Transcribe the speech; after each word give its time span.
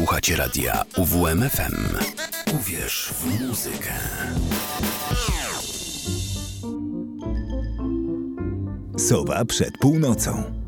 Słuchacie 0.00 0.36
radia 0.36 0.84
UWMFM. 0.96 1.96
Uwierz 2.54 3.10
w 3.18 3.40
muzykę. 3.40 3.92
Sowa 8.98 9.44
przed 9.44 9.78
północą. 9.78 10.59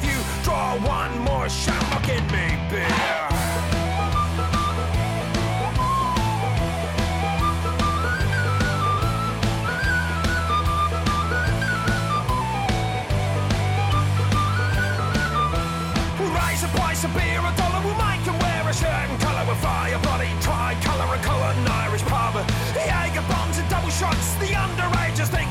If 0.00 0.04
you 0.04 0.44
draw 0.44 0.76
one 0.78 1.18
more 1.20 1.48
shamrock 1.48 2.08
in 2.08 2.24
me 2.26 2.56
beer. 2.70 2.88
Rise 16.34 16.62
a 16.62 16.68
price 16.68 17.04
of 17.04 17.14
beer, 17.14 17.40
a 17.40 17.52
dollar. 17.56 17.80
We'll 17.84 17.96
make 17.96 18.20
him 18.20 18.38
wear 18.38 18.68
a 18.68 18.74
shirt 18.74 18.86
and 18.86 19.20
colour 19.20 19.44
with 19.48 19.58
fire, 19.58 19.98
bloody 20.02 20.30
tricolour 20.40 21.14
and 21.14 21.22
colour 21.24 21.52
an 21.56 21.68
Irish 21.68 22.02
pub. 22.02 22.34
The 22.74 22.84
Jager 22.86 23.22
bombs 23.28 23.58
and 23.58 23.68
double 23.68 23.90
shots. 23.90 24.34
The 24.34 24.46
underagers 24.46 24.77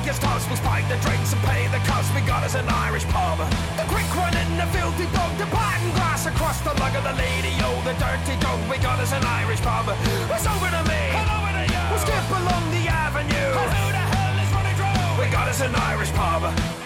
it's 0.07 0.19
toss. 0.19 0.47
We'll 0.47 0.57
spike 0.57 0.87
the 0.87 0.95
drinks 1.03 1.33
and 1.33 1.41
pay 1.43 1.67
the 1.67 1.79
cost. 1.83 2.07
We 2.15 2.21
got 2.21 2.43
us 2.43 2.55
an 2.55 2.67
Irish 2.67 3.03
pub. 3.11 3.39
The 3.75 3.85
quick 3.91 4.07
one 4.15 4.31
in 4.31 4.49
the 4.55 4.67
filthy 4.71 5.05
bog. 5.11 5.35
The 5.37 5.47
pattern 5.51 5.91
glass 5.99 6.25
across 6.25 6.61
the 6.63 6.73
lug 6.79 6.95
of 6.95 7.03
the 7.03 7.15
lady. 7.19 7.51
Oh, 7.67 7.75
the 7.83 7.93
dirty 7.99 8.39
dog. 8.39 8.59
We 8.71 8.77
got 8.79 8.99
us 8.99 9.11
an 9.11 9.23
Irish 9.23 9.59
pub. 9.61 9.91
It's 10.31 10.47
over 10.47 10.69
to 10.71 10.83
me. 10.87 11.03
over 11.11 11.51
to 11.59 11.63
you. 11.67 11.83
We'll 11.91 11.99
skip 11.99 12.27
along 12.39 12.63
the 12.71 12.87
avenue. 12.87 13.51
who 13.51 13.85
the 13.91 14.05
hell 14.15 14.35
is 14.39 14.49
running 14.55 14.75
through? 14.79 15.11
We 15.19 15.27
got 15.29 15.47
us 15.51 15.59
an 15.61 15.75
Irish 15.75 16.11
pub. 16.15 16.41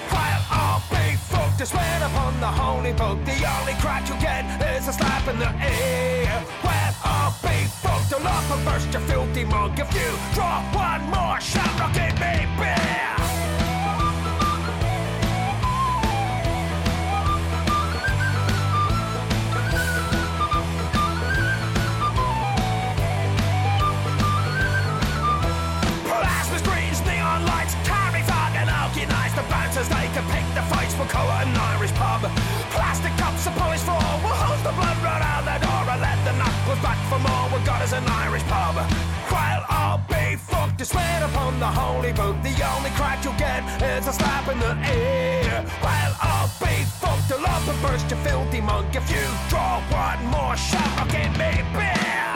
While 0.09 0.44
all 0.50 0.81
be 0.89 1.16
fucked 1.30 1.59
to 1.61 1.66
swear 1.66 1.97
upon 2.02 2.39
the 2.41 2.50
holy 2.50 2.94
book. 2.94 3.22
The 3.25 3.38
only 3.59 3.78
crack 3.78 4.09
you 4.09 4.17
get 4.17 4.50
is 4.73 4.88
a 4.89 4.94
slap 4.94 5.28
in 5.30 5.38
the 5.38 5.52
ear. 5.61 6.25
Well, 6.66 6.94
all 7.06 7.31
be 7.45 7.69
fucked. 7.85 8.13
I'll 8.17 8.28
off 8.28 8.50
and 8.50 8.66
burst 8.66 8.89
your 8.91 9.06
filthy 9.06 9.45
mug 9.45 9.78
if 9.78 9.94
you 9.94 10.09
draw 10.33 10.66
one 10.73 11.06
more 11.13 11.39
shamrock 11.39 11.95
in 11.95 12.13
me 12.17 12.50
beer. 12.58 13.00
Got 37.91 38.02
an 38.02 38.09
Irish 38.09 38.44
pub. 38.44 38.75
While 39.31 39.66
all 39.69 40.02
be 40.07 40.35
fucked 40.35 40.78
to 40.79 40.85
swear 40.85 41.24
upon 41.24 41.59
the 41.59 41.68
holy 41.68 42.13
book. 42.13 42.35
The 42.44 42.56
only 42.75 42.90
crack 42.91 43.24
you'll 43.24 43.34
get 43.34 43.63
is 43.81 44.07
a 44.07 44.13
slap 44.13 44.47
in 44.50 44.59
the 44.59 44.74
ear. 44.94 45.66
While 45.81 46.16
all 46.24 46.47
be 46.59 46.84
fucked, 47.00 47.28
to 47.29 47.38
love 47.38 47.68
and 47.68 47.81
burst 47.81 48.09
your 48.09 48.19
filthy 48.19 48.62
monk. 48.62 48.96
if 48.96 49.09
you 49.09 49.24
draw 49.50 49.81
one 49.90 50.25
more 50.28 50.56
shamrock 50.56 51.13
in 51.13 51.31
me 51.34 51.63
beer. 51.74 52.31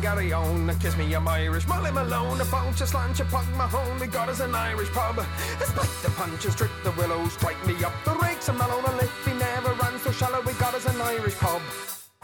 The 0.00 0.08
morning, 0.08 0.30
Gary 0.30 0.32
on? 0.32 0.78
Kiss 0.78 0.96
me, 0.96 1.12
I'm 1.14 1.28
Irish. 1.28 1.66
Molly 1.66 1.90
Malone, 1.90 2.40
a 2.40 2.44
phone, 2.44 2.74
just 2.74 2.94
lunch, 2.94 3.20
a 3.20 3.24
pug, 3.24 3.46
Mahone. 3.56 4.00
We 4.00 4.06
got 4.06 4.28
us 4.28 4.40
an 4.40 4.54
Irish 4.54 4.90
pub. 4.90 5.16
Spike 5.60 6.02
the 6.02 6.10
punches, 6.10 6.54
trick 6.54 6.70
the 6.84 6.90
willows, 6.92 7.32
strike 7.32 7.64
me 7.66 7.74
up 7.84 7.92
the 8.04 8.14
rakes, 8.16 8.48
and 8.48 8.58
Malone, 8.58 8.84
and 8.86 9.00
if 9.02 9.24
he 9.24 9.34
never 9.34 9.72
runs 9.74 10.02
so 10.02 10.12
shallow, 10.12 10.40
we 10.42 10.52
got 10.54 10.74
us 10.74 10.86
an 10.86 11.00
Irish 11.00 11.36
pub. 11.36 11.60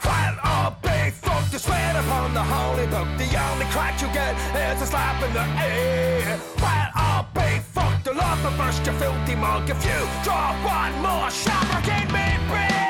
While 0.01 0.37
all 0.43 0.77
big 0.81 1.13
folk 1.13 1.49
to 1.51 1.59
swear 1.59 1.91
upon 1.99 2.33
the 2.33 2.43
holy 2.43 2.87
book, 2.87 3.07
the 3.17 3.29
only 3.49 3.65
crack 3.73 4.01
you 4.01 4.07
get 4.13 4.35
is 4.55 4.81
a 4.81 4.85
slap 4.85 5.21
in 5.23 5.33
the 5.33 5.45
ear. 5.65 6.37
While 6.59 6.91
all 6.95 7.27
big 7.33 7.61
folk 7.61 8.03
to 8.03 8.13
love 8.13 8.45
and 8.45 8.57
burst 8.57 8.85
your 8.85 8.95
filthy 8.95 9.35
mug 9.35 9.69
if 9.69 9.83
you 9.83 9.99
draw 10.23 10.53
one 10.63 10.95
more 11.01 11.29
shamrock 11.29 11.87
in 11.87 12.07
me 12.13 12.27
beer. 12.49 12.86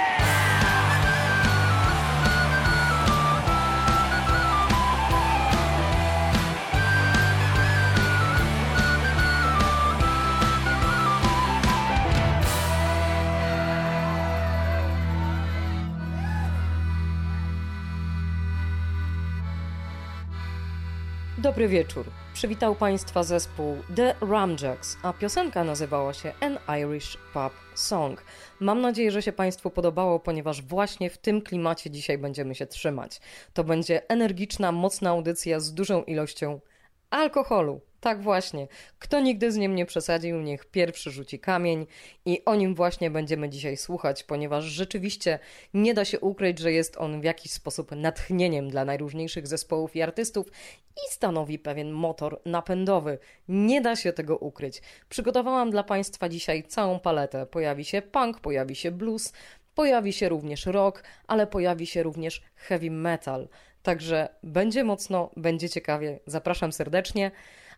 Dobry 21.58 21.68
wieczór. 21.68 22.06
Przywitał 22.34 22.76
Państwa 22.76 23.24
zespół 23.24 23.78
The 23.96 24.16
Ramjacks, 24.22 24.98
a 25.04 25.14
piosenka 25.14 25.64
nazywała 25.64 26.14
się 26.14 26.34
An 26.40 26.60
Irish 26.80 27.18
Pub 27.34 27.54
Song. 27.76 28.24
Mam 28.60 28.82
nadzieję, 28.82 29.12
że 29.12 29.22
się 29.22 29.32
Państwu 29.32 29.70
podobało, 29.70 30.20
ponieważ 30.20 30.62
właśnie 30.62 31.10
w 31.10 31.18
tym 31.18 31.42
klimacie 31.42 31.90
dzisiaj 31.90 32.18
będziemy 32.18 32.56
się 32.56 32.66
trzymać. 32.66 33.22
To 33.54 33.64
będzie 33.64 34.10
energiczna, 34.10 34.72
mocna 34.72 35.10
audycja 35.10 35.60
z 35.60 35.74
dużą 35.74 36.04
ilością 36.04 36.60
alkoholu. 37.10 37.82
Tak 38.00 38.22
właśnie. 38.22 38.68
Kto 39.00 39.20
nigdy 39.20 39.52
z 39.52 39.58
nim 39.58 39.76
nie 39.76 39.86
przesadził, 39.86 40.42
niech 40.42 40.66
pierwszy 40.66 41.12
rzuci 41.12 41.40
kamień 41.40 41.86
i 42.26 42.46
o 42.46 42.56
nim 42.56 42.76
właśnie 42.76 43.12
będziemy 43.12 43.50
dzisiaj 43.50 43.78
słuchać, 43.78 44.24
ponieważ 44.24 44.64
rzeczywiście 44.64 45.40
nie 45.74 45.94
da 45.94 46.06
się 46.06 46.20
ukryć, 46.20 46.60
że 46.60 46.72
jest 46.72 46.98
on 46.98 47.22
w 47.22 47.24
jakiś 47.24 47.52
sposób 47.52 47.92
natchnieniem 47.92 48.70
dla 48.70 48.86
najróżniejszych 48.86 49.48
zespołów 49.48 49.96
i 49.96 50.02
artystów 50.02 50.48
i 50.90 51.14
stanowi 51.14 51.60
pewien 51.60 51.92
motor 51.92 52.42
napędowy. 52.46 53.18
Nie 53.48 53.82
da 53.82 53.96
się 53.96 54.14
tego 54.14 54.38
ukryć. 54.38 54.82
Przygotowałam 55.10 55.72
dla 55.72 55.84
Państwa 55.84 56.30
dzisiaj 56.30 56.64
całą 56.64 57.00
paletę. 57.00 57.46
Pojawi 57.46 57.86
się 57.86 58.02
punk, 58.02 58.40
pojawi 58.40 58.76
się 58.76 58.92
blues, 58.92 59.34
pojawi 59.76 60.14
się 60.14 60.30
również 60.30 60.66
rock, 60.66 61.04
ale 61.28 61.48
pojawi 61.48 61.88
się 61.88 62.04
również 62.04 62.42
heavy 62.56 62.92
metal. 62.92 63.48
Także 63.88 64.30
będzie 64.44 64.84
mocno, 64.84 65.30
będzie 65.38 65.70
ciekawie. 65.70 66.20
Zapraszam 66.26 66.72
serdecznie. 66.72 67.32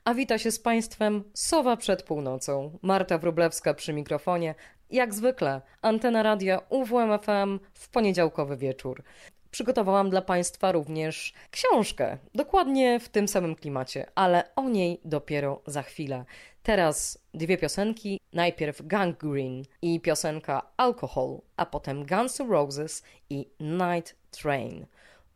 A 0.06 0.14
wita 0.14 0.38
się 0.38 0.52
z 0.52 0.60
Państwem 0.60 1.24
Sowa 1.34 1.78
przed 1.78 2.04
północą. 2.04 2.80
Marta 2.82 3.18
Wróblewska 3.18 3.74
przy 3.74 3.94
mikrofonie. 3.94 4.56
Jak 4.92 5.14
zwykle, 5.14 5.62
antena 5.82 6.24
radia 6.24 6.62
UWMFM 6.70 7.60
w 7.74 7.90
poniedziałkowy 7.90 8.58
wieczór. 8.58 9.04
Przygotowałam 9.52 10.10
dla 10.10 10.22
Państwa 10.22 10.72
również 10.72 11.34
książkę, 11.52 12.18
dokładnie 12.36 13.00
w 13.00 13.10
tym 13.10 13.28
samym 13.28 13.56
klimacie, 13.56 14.06
ale 14.16 14.56
o 14.56 14.70
niej 14.70 15.02
dopiero 15.06 15.62
za 15.66 15.82
chwilę. 15.82 16.26
Teraz 16.64 17.20
dwie 17.34 17.58
piosenki, 17.58 18.20
najpierw 18.34 18.88
Gangrene 18.88 19.64
i 19.82 20.00
piosenka 20.00 20.62
Alcohol, 20.78 21.42
a 21.58 21.66
potem 21.66 22.06
Guns 22.06 22.42
N' 22.42 22.50
Roses 22.50 23.04
i 23.30 23.50
Night 23.60 24.16
Train. 24.32 24.86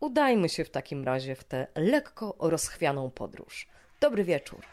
Udajmy 0.04 0.50
się 0.50 0.66
w 0.66 0.70
takim 0.70 1.04
razie 1.04 1.36
w 1.36 1.44
tę 1.44 1.68
lekko 1.76 2.36
rozchwianą 2.40 3.12
podróż. 3.12 3.68
Dobry 4.00 4.24
wieczór. 4.24 4.73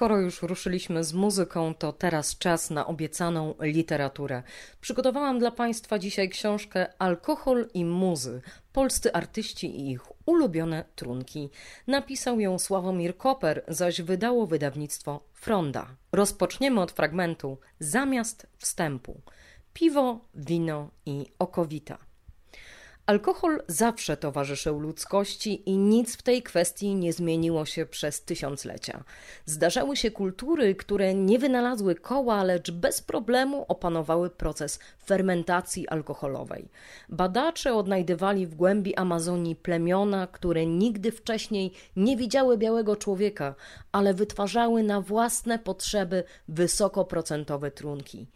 skoro 0.00 0.18
już 0.18 0.42
ruszyliśmy 0.42 1.04
z 1.04 1.12
muzyką, 1.12 1.74
to 1.74 1.92
teraz 1.92 2.38
czas 2.38 2.70
na 2.70 2.86
obiecaną 2.86 3.54
literaturę. 3.60 4.42
Przygotowałam 4.80 5.38
dla 5.38 5.50
Państwa 5.50 5.98
dzisiaj 5.98 6.28
książkę 6.28 6.86
Alkohol 6.98 7.68
i 7.74 7.84
muzy. 7.84 8.42
Polscy 8.72 9.12
artyści 9.12 9.80
i 9.80 9.90
ich 9.90 10.02
ulubione 10.26 10.84
trunki. 10.96 11.50
Napisał 11.86 12.40
ją 12.40 12.58
Sławomir 12.58 13.16
Koper, 13.16 13.64
zaś 13.68 14.02
wydało 14.02 14.46
wydawnictwo 14.46 15.20
Fronda. 15.32 15.86
Rozpoczniemy 16.12 16.80
od 16.80 16.92
fragmentu 16.92 17.58
Zamiast 17.80 18.46
wstępu. 18.58 19.20
Piwo, 19.72 20.20
wino 20.34 20.90
i 21.06 21.26
okowita. 21.38 22.09
Alkohol 23.10 23.62
zawsze 23.68 24.16
towarzyszył 24.16 24.80
ludzkości 24.80 25.62
i 25.70 25.78
nic 25.78 26.16
w 26.16 26.22
tej 26.22 26.42
kwestii 26.42 26.94
nie 26.94 27.12
zmieniło 27.12 27.64
się 27.64 27.86
przez 27.86 28.24
tysiąclecia. 28.24 29.04
Zdarzały 29.46 29.96
się 29.96 30.10
kultury, 30.10 30.74
które 30.74 31.14
nie 31.14 31.38
wynalazły 31.38 31.94
koła, 31.94 32.44
lecz 32.44 32.70
bez 32.70 33.00
problemu 33.00 33.64
opanowały 33.68 34.30
proces 34.30 34.78
fermentacji 35.04 35.88
alkoholowej. 35.88 36.68
Badacze 37.08 37.74
odnajdywali 37.74 38.46
w 38.46 38.54
głębi 38.54 38.96
Amazonii 38.96 39.56
plemiona, 39.56 40.26
które 40.26 40.66
nigdy 40.66 41.12
wcześniej 41.12 41.72
nie 41.96 42.16
widziały 42.16 42.58
białego 42.58 42.96
człowieka, 42.96 43.54
ale 43.92 44.14
wytwarzały 44.14 44.82
na 44.82 45.00
własne 45.00 45.58
potrzeby 45.58 46.24
wysokoprocentowe 46.48 47.70
trunki. 47.70 48.26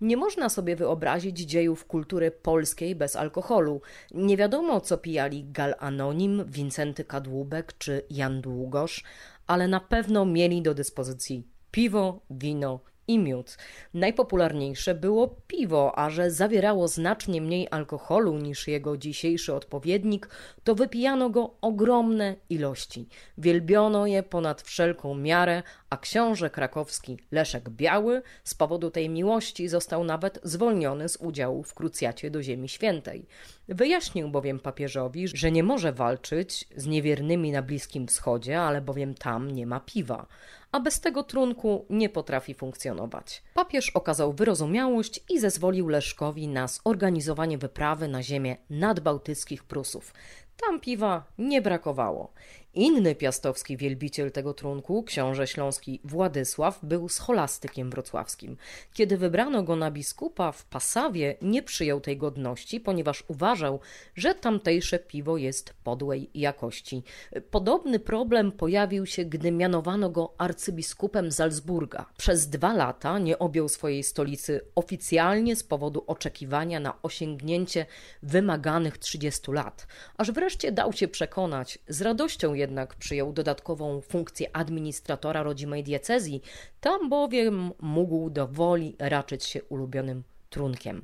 Nie 0.00 0.16
można 0.16 0.48
sobie 0.48 0.76
wyobrazić 0.76 1.38
dziejów 1.38 1.84
kultury 1.84 2.30
polskiej 2.30 2.94
bez 2.94 3.16
alkoholu. 3.16 3.80
Nie 4.10 4.36
wiadomo, 4.36 4.80
co 4.80 4.98
pijali 4.98 5.44
Gal 5.44 5.74
Anonim, 5.78 6.44
Wincenty 6.46 7.04
Kadłubek 7.04 7.78
czy 7.78 8.02
Jan 8.10 8.40
Długosz, 8.40 9.04
ale 9.46 9.68
na 9.68 9.80
pewno 9.80 10.24
mieli 10.26 10.62
do 10.62 10.74
dyspozycji 10.74 11.46
piwo, 11.70 12.20
wino 12.30 12.80
i 13.08 13.18
miód. 13.18 13.56
Najpopularniejsze 13.94 14.94
było 14.94 15.36
piwo, 15.46 15.98
a 15.98 16.10
że 16.10 16.30
zawierało 16.30 16.88
znacznie 16.88 17.40
mniej 17.40 17.68
alkoholu 17.70 18.38
niż 18.38 18.68
jego 18.68 18.96
dzisiejszy 18.96 19.54
odpowiednik, 19.54 20.28
to 20.64 20.74
wypijano 20.74 21.30
go 21.30 21.54
ogromne 21.60 22.36
ilości. 22.50 23.08
Wielbiono 23.38 24.06
je 24.06 24.22
ponad 24.22 24.62
wszelką 24.62 25.14
miarę, 25.14 25.62
a 25.90 25.96
książę 25.96 26.50
krakowski 26.50 27.18
Leszek 27.30 27.68
Biały 27.70 28.22
z 28.44 28.54
powodu 28.54 28.90
tej 28.90 29.08
miłości 29.08 29.68
został 29.68 30.04
nawet 30.04 30.40
zwolniony 30.42 31.08
z 31.08 31.16
udziału 31.16 31.62
w 31.62 31.74
krucjacie 31.74 32.30
do 32.30 32.42
Ziemi 32.42 32.68
Świętej. 32.68 33.26
Wyjaśnił 33.68 34.28
bowiem 34.28 34.60
papieżowi, 34.60 35.28
że 35.28 35.50
nie 35.50 35.62
może 35.62 35.92
walczyć 35.92 36.68
z 36.76 36.86
niewiernymi 36.86 37.52
na 37.52 37.62
Bliskim 37.62 38.06
Wschodzie, 38.06 38.60
ale 38.60 38.80
bowiem 38.80 39.14
tam 39.14 39.50
nie 39.50 39.66
ma 39.66 39.80
piwa 39.80 40.26
a 40.72 40.80
bez 40.80 41.00
tego 41.00 41.22
trunku 41.22 41.86
nie 41.90 42.08
potrafi 42.08 42.54
funkcjonować. 42.54 43.42
Papież 43.54 43.90
okazał 43.90 44.32
wyrozumiałość 44.32 45.20
i 45.30 45.40
zezwolił 45.40 45.88
Leszkowi 45.88 46.48
na 46.48 46.68
zorganizowanie 46.68 47.58
wyprawy 47.58 48.08
na 48.08 48.22
ziemię 48.22 48.56
nadbałtyckich 48.70 49.64
Prusów. 49.64 50.14
Tam 50.56 50.80
piwa 50.80 51.24
nie 51.38 51.62
brakowało. 51.62 52.32
Inny 52.78 53.14
piastowski 53.14 53.76
wielbiciel 53.76 54.32
tego 54.32 54.54
trunku, 54.54 55.02
książę 55.02 55.46
śląski 55.46 56.00
Władysław, 56.04 56.78
był 56.82 57.08
scholastykiem 57.08 57.90
wrocławskim. 57.90 58.56
Kiedy 58.92 59.16
wybrano 59.16 59.62
go 59.62 59.76
na 59.76 59.90
biskupa 59.90 60.52
w 60.52 60.64
Pasawie, 60.64 61.36
nie 61.42 61.62
przyjął 61.62 62.00
tej 62.00 62.16
godności, 62.16 62.80
ponieważ 62.80 63.24
uważał, 63.28 63.80
że 64.14 64.34
tamtejsze 64.34 64.98
piwo 64.98 65.36
jest 65.36 65.74
podłej 65.84 66.30
jakości. 66.34 67.02
Podobny 67.50 67.98
problem 67.98 68.52
pojawił 68.52 69.06
się, 69.06 69.24
gdy 69.24 69.52
mianowano 69.52 70.10
go 70.10 70.34
arcybiskupem 70.38 71.32
Salzburga. 71.32 72.06
Przez 72.16 72.48
dwa 72.48 72.72
lata 72.72 73.18
nie 73.18 73.38
objął 73.38 73.68
swojej 73.68 74.02
stolicy 74.02 74.60
oficjalnie 74.74 75.56
z 75.56 75.62
powodu 75.62 76.04
oczekiwania 76.06 76.80
na 76.80 77.02
osiągnięcie 77.02 77.86
wymaganych 78.22 78.98
30 78.98 79.52
lat, 79.52 79.86
aż 80.16 80.32
wreszcie 80.32 80.72
dał 80.72 80.92
się 80.92 81.08
przekonać, 81.08 81.78
z 81.88 82.02
radością 82.02 82.54
jednak 82.54 82.67
przyjął 82.94 83.32
dodatkową 83.32 84.00
funkcję 84.00 84.56
administratora 84.56 85.42
rodzimej 85.42 85.84
diecezji, 85.84 86.42
tam 86.80 87.08
bowiem 87.08 87.72
mógł 87.80 88.30
do 88.30 88.48
woli 88.48 88.96
raczyć 88.98 89.44
się 89.44 89.62
ulubionym 89.64 90.22
trunkiem. 90.50 91.02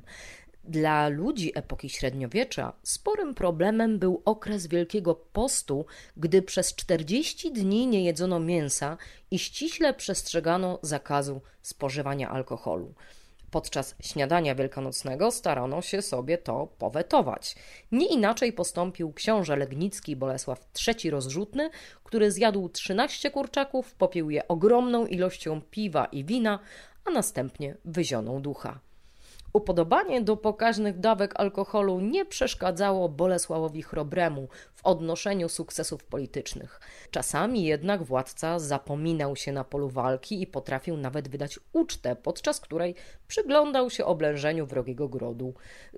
Dla 0.63 1.07
ludzi 1.07 1.51
epoki 1.55 1.89
średniowiecza 1.89 2.73
sporym 2.83 3.35
problemem 3.35 3.99
był 3.99 4.21
okres 4.25 4.67
Wielkiego 4.67 5.15
Postu, 5.15 5.85
gdy 6.17 6.41
przez 6.41 6.75
40 6.75 7.51
dni 7.51 7.87
nie 7.87 8.03
jedzono 8.03 8.39
mięsa 8.39 8.97
i 9.31 9.39
ściśle 9.39 9.93
przestrzegano 9.93 10.79
zakazu 10.81 11.41
spożywania 11.61 12.29
alkoholu. 12.29 12.93
Podczas 13.55 13.95
śniadania 13.99 14.55
wielkanocnego 14.55 15.31
starano 15.31 15.81
się 15.81 16.01
sobie 16.01 16.37
to 16.37 16.67
powetować. 16.77 17.55
Nie 17.91 18.07
inaczej 18.07 18.53
postąpił 18.53 19.13
książę 19.13 19.55
Legnicki 19.55 20.15
Bolesław 20.15 20.59
III 20.87 21.09
Rozrzutny, 21.09 21.69
który 22.03 22.31
zjadł 22.31 22.69
13 22.69 23.31
kurczaków, 23.31 23.93
popił 23.93 24.29
je 24.29 24.47
ogromną 24.47 25.05
ilością 25.05 25.61
piwa 25.61 26.05
i 26.05 26.25
wina, 26.25 26.59
a 27.05 27.11
następnie 27.11 27.77
wyzionął 27.85 28.39
ducha. 28.39 28.79
Upodobanie 29.53 30.21
do 30.21 30.37
pokaźnych 30.37 30.99
dawek 30.99 31.39
alkoholu 31.39 31.99
nie 31.99 32.25
przeszkadzało 32.25 33.09
Bolesławowi 33.09 33.81
Chrobremu 33.81 34.47
odnoszeniu 34.85 35.49
sukcesów 35.49 36.03
politycznych. 36.03 36.79
Czasami 37.11 37.63
jednak 37.63 38.03
władca 38.03 38.59
zapominał 38.59 39.35
się 39.35 39.51
na 39.51 39.63
polu 39.63 39.89
walki 39.89 40.41
i 40.41 40.47
potrafił 40.47 40.97
nawet 40.97 41.27
wydać 41.27 41.59
ucztę, 41.73 42.15
podczas 42.15 42.59
której 42.59 42.95
przyglądał 43.27 43.89
się 43.89 44.05
oblężeniu 44.05 44.65
wrogiego 44.65 45.09
grodu. 45.09 45.53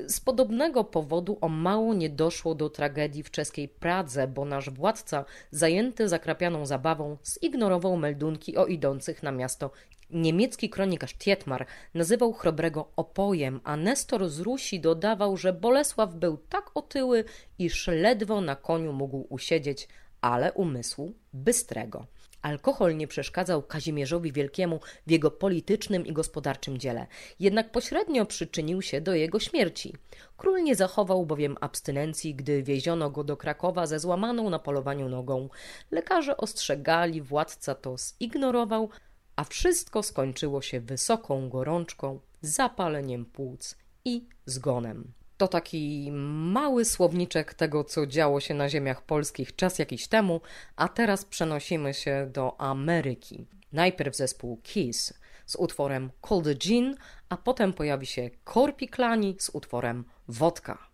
Z 0.07 0.19
podobnego 0.19 0.83
powodu 0.83 1.37
o 1.41 1.49
mało 1.49 1.93
nie 1.93 2.09
doszło 2.09 2.55
do 2.55 2.69
tragedii 2.69 3.23
w 3.23 3.31
czeskiej 3.31 3.69
Pradze, 3.69 4.27
bo 4.27 4.45
nasz 4.45 4.69
władca, 4.69 5.25
zajęty 5.51 6.09
zakrapianą 6.09 6.65
zabawą, 6.65 7.17
zignorował 7.41 7.97
meldunki 7.97 8.57
o 8.57 8.65
idących 8.65 9.23
na 9.23 9.31
miasto 9.31 9.71
Niemiecki 10.09 10.69
kronikarz 10.69 11.13
Tietmar 11.13 11.65
nazywał 11.93 12.33
Chrobrego 12.33 12.91
opojem, 12.95 13.59
a 13.63 13.77
Nestor 13.77 14.29
z 14.29 14.39
Rusi 14.39 14.79
dodawał, 14.79 15.37
że 15.37 15.53
Bolesław 15.53 16.15
był 16.15 16.37
tak 16.37 16.71
otyły, 16.73 17.23
iż 17.59 17.87
ledwo 17.87 18.41
na 18.41 18.55
koniu 18.77 18.93
mógł 18.93 19.27
usiedzieć, 19.29 19.87
ale 20.21 20.53
umysłu 20.53 21.13
bystrego. 21.33 22.05
Alkohol 22.41 22.97
nie 22.97 23.07
przeszkadzał 23.07 23.63
Kazimierzowi 23.63 24.31
Wielkiemu 24.31 24.79
w 25.07 25.11
jego 25.11 25.31
politycznym 25.31 26.05
i 26.05 26.13
gospodarczym 26.13 26.77
dziele, 26.77 27.07
jednak 27.39 27.71
pośrednio 27.71 28.25
przyczynił 28.25 28.81
się 28.81 29.01
do 29.01 29.15
jego 29.15 29.39
śmierci. 29.39 29.93
Król 30.37 30.63
nie 30.63 30.75
zachował 30.75 31.25
bowiem 31.25 31.57
abstynencji, 31.61 32.35
gdy 32.35 32.63
wieziono 32.63 33.09
go 33.09 33.23
do 33.23 33.37
Krakowa 33.37 33.87
ze 33.87 33.99
złamaną 33.99 34.49
na 34.49 34.59
polowaniu 34.59 35.09
nogą. 35.09 35.49
Lekarze 35.91 36.37
ostrzegali, 36.37 37.21
władca 37.21 37.75
to 37.75 37.95
zignorował, 38.21 38.89
a 39.35 39.43
wszystko 39.43 40.03
skończyło 40.03 40.61
się 40.61 40.79
wysoką 40.79 41.49
gorączką, 41.49 42.19
zapaleniem 42.41 43.25
płuc 43.25 43.77
i 44.05 44.27
zgonem. 44.45 45.16
To 45.37 45.47
taki 45.47 46.09
mały 46.51 46.85
słowniczek 46.85 47.53
tego, 47.53 47.83
co 47.83 48.07
działo 48.07 48.39
się 48.39 48.53
na 48.53 48.69
ziemiach 48.69 49.01
polskich 49.01 49.55
czas 49.55 49.79
jakiś 49.79 50.07
temu, 50.07 50.41
a 50.75 50.87
teraz 50.87 51.25
przenosimy 51.25 51.93
się 51.93 52.29
do 52.33 52.61
Ameryki. 52.61 53.45
Najpierw 53.73 54.15
zespół 54.15 54.57
Kiss 54.63 55.13
z 55.45 55.55
utworem 55.55 56.11
Cold 56.21 56.47
Gin, 56.57 56.95
a 57.29 57.37
potem 57.37 57.73
pojawi 57.73 58.05
się 58.05 58.29
Corpi 58.53 58.87
Klani 58.87 59.35
z 59.39 59.49
utworem 59.49 60.03
Wodka. 60.27 60.87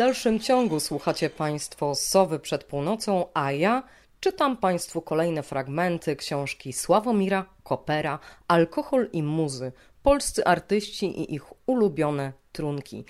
Dalszym 0.00 0.40
ciągu 0.40 0.80
słuchacie 0.80 1.30
Państwo 1.30 1.94
Sowy 1.94 2.38
przed 2.38 2.64
północą, 2.64 3.26
a 3.34 3.52
ja 3.52 3.82
czytam 4.20 4.56
Państwu 4.56 5.02
kolejne 5.02 5.42
fragmenty 5.42 6.16
książki 6.16 6.72
Sławomira 6.72 7.46
Kopera 7.62 8.18
Alkohol 8.48 9.08
i 9.12 9.22
muzy. 9.22 9.72
Polscy 10.02 10.44
artyści 10.44 11.20
i 11.20 11.34
ich 11.34 11.44
ulubione 11.66 12.32
trunki. 12.52 13.04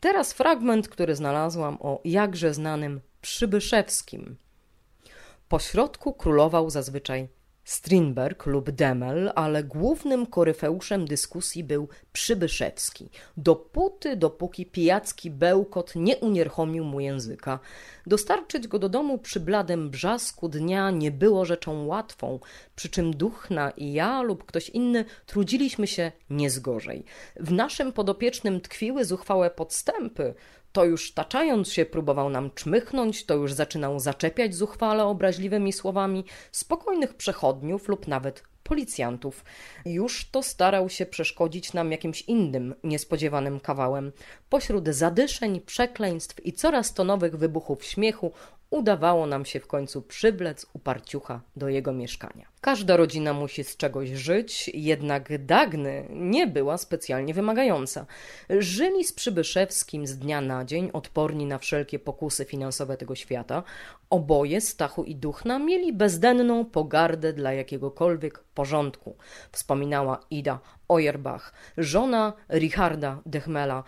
Teraz 0.00 0.32
fragment, 0.32 0.88
który 0.88 1.16
znalazłam 1.16 1.78
o 1.80 2.00
jakże 2.04 2.54
znanym 2.54 3.00
Przybyszewskim. 3.20 4.36
Po 5.48 5.58
środku 5.58 6.12
królował 6.12 6.70
zazwyczaj 6.70 7.28
Strindberg 7.66 8.46
lub 8.46 8.70
Demel, 8.70 9.32
ale 9.34 9.64
głównym 9.64 10.26
koryfeuszem 10.26 11.06
dyskusji 11.06 11.64
był 11.64 11.88
Przybyszewski. 12.12 13.10
Dopóty, 13.36 14.16
dopóki 14.16 14.66
pijacki 14.66 15.30
bełkot 15.30 15.92
nie 15.96 16.16
unieruchomił 16.16 16.84
mu 16.84 17.00
języka. 17.00 17.58
Dostarczyć 18.06 18.68
go 18.68 18.78
do 18.78 18.88
domu 18.88 19.18
przy 19.18 19.40
bladym 19.40 19.90
brzasku 19.90 20.48
dnia 20.48 20.90
nie 20.90 21.10
było 21.10 21.44
rzeczą 21.44 21.86
łatwą, 21.86 22.40
przy 22.76 22.88
czym 22.88 23.16
Duchna 23.16 23.70
i 23.70 23.92
ja 23.92 24.22
lub 24.22 24.44
ktoś 24.44 24.68
inny 24.68 25.04
trudziliśmy 25.26 25.86
się 25.86 26.12
niezgorzej. 26.30 27.04
W 27.36 27.52
naszym 27.52 27.92
podopiecznym 27.92 28.60
tkwiły 28.60 29.04
zuchwałe 29.04 29.50
podstępy, 29.50 30.34
to 30.76 30.84
już 30.84 31.12
taczając 31.12 31.72
się 31.72 31.86
próbował 31.86 32.30
nam 32.30 32.50
czmychnąć, 32.54 33.26
to 33.26 33.34
już 33.34 33.52
zaczynał 33.52 34.00
zaczepiać 34.00 34.54
zuchwale 34.54 35.04
obraźliwymi 35.04 35.72
słowami 35.72 36.24
spokojnych 36.52 37.14
przechodniów 37.14 37.88
lub 37.88 38.08
nawet 38.08 38.42
policjantów. 38.62 39.44
Już 39.84 40.30
to 40.30 40.42
starał 40.42 40.88
się 40.88 41.06
przeszkodzić 41.06 41.72
nam 41.72 41.92
jakimś 41.92 42.22
innym, 42.22 42.74
niespodziewanym 42.84 43.60
kawałem. 43.60 44.12
Pośród 44.48 44.88
zadyszeń, 44.88 45.60
przekleństw 45.60 46.46
i 46.46 46.52
coraz 46.52 46.94
to 46.94 47.04
nowych 47.04 47.36
wybuchów 47.36 47.84
śmiechu 47.84 48.32
udawało 48.70 49.26
nam 49.26 49.44
się 49.44 49.60
w 49.60 49.66
końcu 49.66 50.02
przywlec 50.02 50.66
uparciucha 50.72 51.40
do 51.56 51.68
jego 51.68 51.92
mieszkania. 51.92 52.46
Każda 52.60 52.96
rodzina 52.96 53.32
musi 53.32 53.64
z 53.64 53.76
czegoś 53.76 54.08
żyć, 54.08 54.70
jednak 54.74 55.44
Dagny 55.44 56.06
nie 56.10 56.46
była 56.46 56.78
specjalnie 56.78 57.34
wymagająca. 57.34 58.06
Żyli 58.50 59.04
z 59.04 59.12
Przybyszewskim 59.12 60.06
z 60.06 60.18
dnia 60.18 60.40
na 60.40 60.64
dzień, 60.64 60.90
odporni 60.92 61.46
na 61.46 61.58
wszelkie 61.58 61.98
pokusy 61.98 62.44
finansowe 62.44 62.96
tego 62.96 63.14
świata. 63.14 63.62
Oboje, 64.10 64.60
Stachu 64.60 65.04
i 65.04 65.14
Duchna, 65.14 65.58
mieli 65.58 65.92
bezdenną 65.92 66.64
pogardę 66.64 67.32
dla 67.32 67.52
jakiegokolwiek 67.52 68.38
porządku, 68.38 69.16
wspominała 69.52 70.20
Ida 70.30 70.58
Oyerbach, 70.88 71.52
żona 71.78 72.32
Richarda 72.50 73.20
Dechmela. 73.26 73.84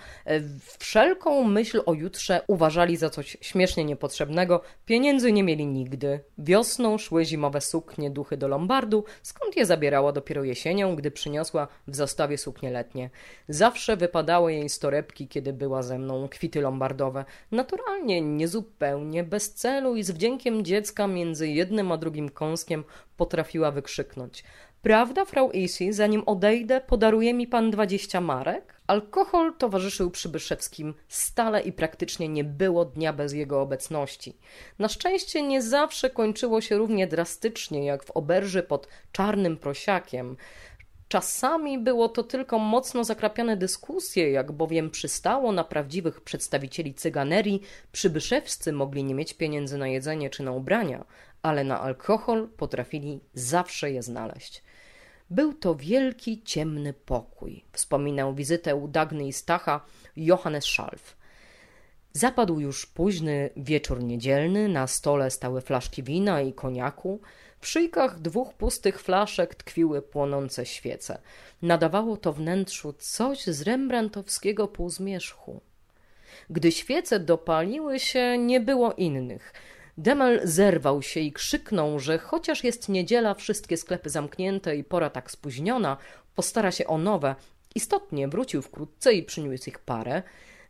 Wszelką 0.78 1.44
myśl 1.44 1.82
o 1.86 1.94
jutrze 1.94 2.40
uważali 2.46 2.96
za 2.96 3.10
coś 3.10 3.36
śmiesznie 3.40 3.84
niepotrzebnego, 3.84 4.62
pieniędzy 4.86 5.32
nie 5.32 5.42
mieli 5.42 5.66
nigdy. 5.66 6.20
Wiosną 6.38 6.98
szły 6.98 7.24
zimowe 7.24 7.60
suknie 7.60 8.10
duchy 8.10 8.36
do 8.36 8.48
Lombardu, 8.48 9.04
skąd 9.22 9.56
je 9.56 9.66
zabierała 9.66 10.12
dopiero 10.12 10.44
jesienią, 10.44 10.96
gdy 10.96 11.10
przyniosła 11.10 11.68
w 11.88 11.96
zastawie 11.96 12.38
suknie 12.38 12.70
letnie. 12.70 13.10
Zawsze 13.48 13.96
wypadały 13.96 14.52
jej 14.52 14.68
z 14.68 14.78
torebki, 14.78 15.28
kiedy 15.28 15.52
była 15.52 15.82
ze 15.82 15.98
mną, 15.98 16.28
kwity 16.28 16.60
lombardowe. 16.60 17.24
Naturalnie, 17.50 18.20
niezupełnie, 18.20 19.24
bez 19.24 19.54
celu 19.54 19.96
i 19.96 20.02
z 20.02 20.10
wdziękiem 20.10 20.64
dziecka 20.64 21.06
między 21.06 21.48
jednym 21.48 21.92
a 21.92 21.96
drugim 21.96 22.28
kąskiem 22.28 22.84
potrafiła 23.16 23.70
wykrzyknąć. 23.70 24.44
Prawda, 24.82 25.24
frau 25.24 25.50
Isi, 25.50 25.92
zanim 25.92 26.22
odejdę, 26.26 26.80
podaruje 26.80 27.34
mi 27.34 27.46
pan 27.46 27.70
dwadzieścia 27.70 28.20
marek? 28.20 28.80
Alkohol 28.86 29.54
towarzyszył 29.58 30.10
Przybyszewskim 30.10 30.94
stale 31.08 31.60
i 31.60 31.72
praktycznie 31.72 32.28
nie 32.28 32.44
było 32.44 32.84
dnia 32.84 33.12
bez 33.12 33.32
jego 33.32 33.60
obecności. 33.60 34.36
Na 34.78 34.88
szczęście 34.88 35.42
nie 35.42 35.62
zawsze 35.62 36.10
kończyło 36.10 36.60
się 36.60 36.76
równie 36.76 37.06
drastycznie 37.06 37.84
jak 37.84 38.04
w 38.04 38.10
oberży 38.10 38.62
pod 38.62 38.88
czarnym 39.12 39.56
prosiakiem. 39.56 40.36
Czasami 41.08 41.78
było 41.78 42.08
to 42.08 42.22
tylko 42.22 42.58
mocno 42.58 43.04
zakrapiane 43.04 43.56
dyskusje, 43.56 44.30
jak 44.30 44.52
bowiem 44.52 44.90
przystało 44.90 45.52
na 45.52 45.64
prawdziwych 45.64 46.20
przedstawicieli 46.20 46.94
cyganerii, 46.94 47.62
przybyszewscy 47.92 48.72
mogli 48.72 49.04
nie 49.04 49.14
mieć 49.14 49.34
pieniędzy 49.34 49.78
na 49.78 49.88
jedzenie 49.88 50.30
czy 50.30 50.42
na 50.42 50.52
ubrania, 50.52 51.04
ale 51.42 51.64
na 51.64 51.80
alkohol 51.80 52.48
potrafili 52.56 53.20
zawsze 53.34 53.90
je 53.92 54.02
znaleźć. 54.02 54.67
Był 55.30 55.54
to 55.54 55.74
wielki, 55.74 56.42
ciemny 56.42 56.92
pokój, 56.92 57.64
wspominał 57.72 58.34
wizytę 58.34 58.76
u 58.76 58.88
Dagny 58.88 59.26
i 59.26 59.32
Stacha 59.32 59.80
Johannes 60.16 60.64
Schalf. 60.64 61.16
Zapadł 62.12 62.60
już 62.60 62.86
późny 62.86 63.50
wieczór 63.56 64.02
niedzielny, 64.02 64.68
na 64.68 64.86
stole 64.86 65.30
stały 65.30 65.60
flaszki 65.60 66.02
wina 66.02 66.40
i 66.40 66.52
koniaku, 66.52 67.20
w 67.60 67.66
szyjkach 67.66 68.20
dwóch 68.20 68.54
pustych 68.54 69.00
flaszek 69.00 69.54
tkwiły 69.54 70.02
płonące 70.02 70.66
świece. 70.66 71.18
Nadawało 71.62 72.16
to 72.16 72.32
wnętrzu 72.32 72.92
coś 72.92 73.44
z 73.44 73.62
rembrandtowskiego 73.62 74.68
półzmierzchu. 74.68 75.60
Gdy 76.50 76.72
świece 76.72 77.20
dopaliły 77.20 78.00
się, 78.00 78.38
nie 78.38 78.60
było 78.60 78.92
innych– 78.92 79.52
Demel 79.98 80.40
zerwał 80.44 81.02
się 81.02 81.20
i 81.20 81.32
krzyknął, 81.32 81.98
że 81.98 82.18
chociaż 82.18 82.64
jest 82.64 82.88
niedziela, 82.88 83.34
wszystkie 83.34 83.76
sklepy 83.76 84.10
zamknięte 84.10 84.76
i 84.76 84.84
pora 84.84 85.10
tak 85.10 85.30
spóźniona, 85.30 85.96
postara 86.34 86.70
się 86.70 86.86
o 86.86 86.98
nowe. 86.98 87.34
Istotnie 87.74 88.28
wrócił 88.28 88.62
wkrótce 88.62 89.12
i 89.12 89.22
przyniósł 89.22 89.68
ich 89.68 89.78
parę. 89.78 90.22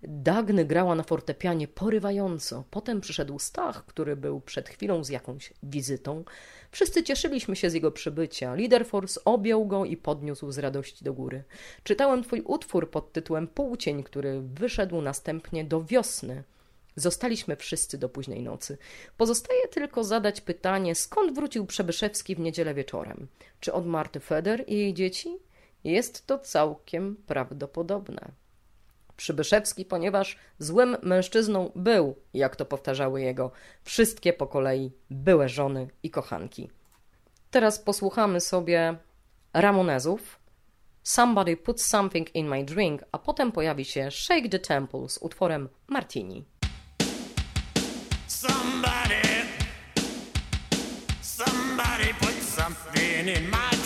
Dagny 0.03 0.65
grała 0.65 0.95
na 0.95 1.03
fortepianie 1.03 1.69
porywająco. 1.69 2.65
Potem 2.71 3.01
przyszedł 3.01 3.39
Stach, 3.39 3.87
który 3.87 4.17
był 4.17 4.41
przed 4.41 4.69
chwilą 4.69 5.05
z 5.05 5.09
jakąś 5.09 5.53
wizytą. 5.63 6.25
Wszyscy 6.71 7.03
cieszyliśmy 7.03 7.57
się 7.57 7.71
z 7.71 7.75
jego 7.75 7.91
przybycia. 7.91 8.55
Liderforce 8.55 9.21
objął 9.25 9.67
go 9.67 9.85
i 9.85 9.97
podniósł 9.97 10.51
z 10.51 10.59
radości 10.59 11.05
do 11.05 11.13
góry. 11.13 11.45
Czytałem 11.83 12.23
twój 12.23 12.41
utwór 12.41 12.91
pod 12.91 13.13
tytułem 13.13 13.49
Półcień, 13.49 14.03
który 14.03 14.41
wyszedł 14.41 15.01
następnie 15.01 15.65
do 15.65 15.85
wiosny. 15.85 16.43
Zostaliśmy 16.99 17.57
wszyscy 17.57 17.99
do 17.99 18.09
późnej 18.09 18.43
nocy. 18.43 18.79
Pozostaje 19.17 19.69
tylko 19.69 20.05
zadać 20.05 20.41
pytanie, 20.41 20.95
skąd 20.95 21.35
wrócił 21.35 21.67
Przebyszewski 21.67 22.35
w 22.35 22.41
niedzielę 22.41 22.75
wieczorem? 22.75 23.29
Czy 23.61 23.73
od 23.73 23.87
Marty 23.87 24.21
Feder 24.21 24.65
i 24.67 24.75
jej 24.75 24.95
dzieci? 24.95 25.39
Jest 25.85 26.27
to 26.27 26.39
całkiem 26.39 27.17
prawdopodobne. 27.27 28.31
Przybyszewski, 29.17 29.85
ponieważ 29.85 30.37
złym 30.59 30.97
mężczyzną 31.03 31.73
był, 31.75 32.15
jak 32.35 32.57
to 32.57 32.65
powtarzały 32.65 33.21
jego 33.21 33.51
wszystkie 33.83 34.33
po 34.33 34.47
kolei 34.47 34.93
były 35.11 35.49
żony 35.49 35.89
i 36.03 36.11
kochanki. 36.11 36.71
Teraz 37.51 37.79
posłuchamy 37.79 38.41
sobie 38.41 38.97
Ramonezów, 39.53 40.39
Somebody 41.03 41.57
Put 41.57 41.83
Something 41.83 42.35
in 42.35 42.49
My 42.49 42.65
Drink, 42.65 43.05
a 43.13 43.19
potem 43.19 43.53
pojawi 43.53 43.85
się 43.85 44.11
Shake 44.11 44.49
the 44.49 44.59
Temple 44.59 45.09
z 45.09 45.19
utworem 45.19 45.69
Martini. 45.87 46.45
Somebody, 48.69 49.49
somebody 51.23 52.13
put 52.21 52.35
something 52.35 53.27
in 53.29 53.49
my 53.49 53.78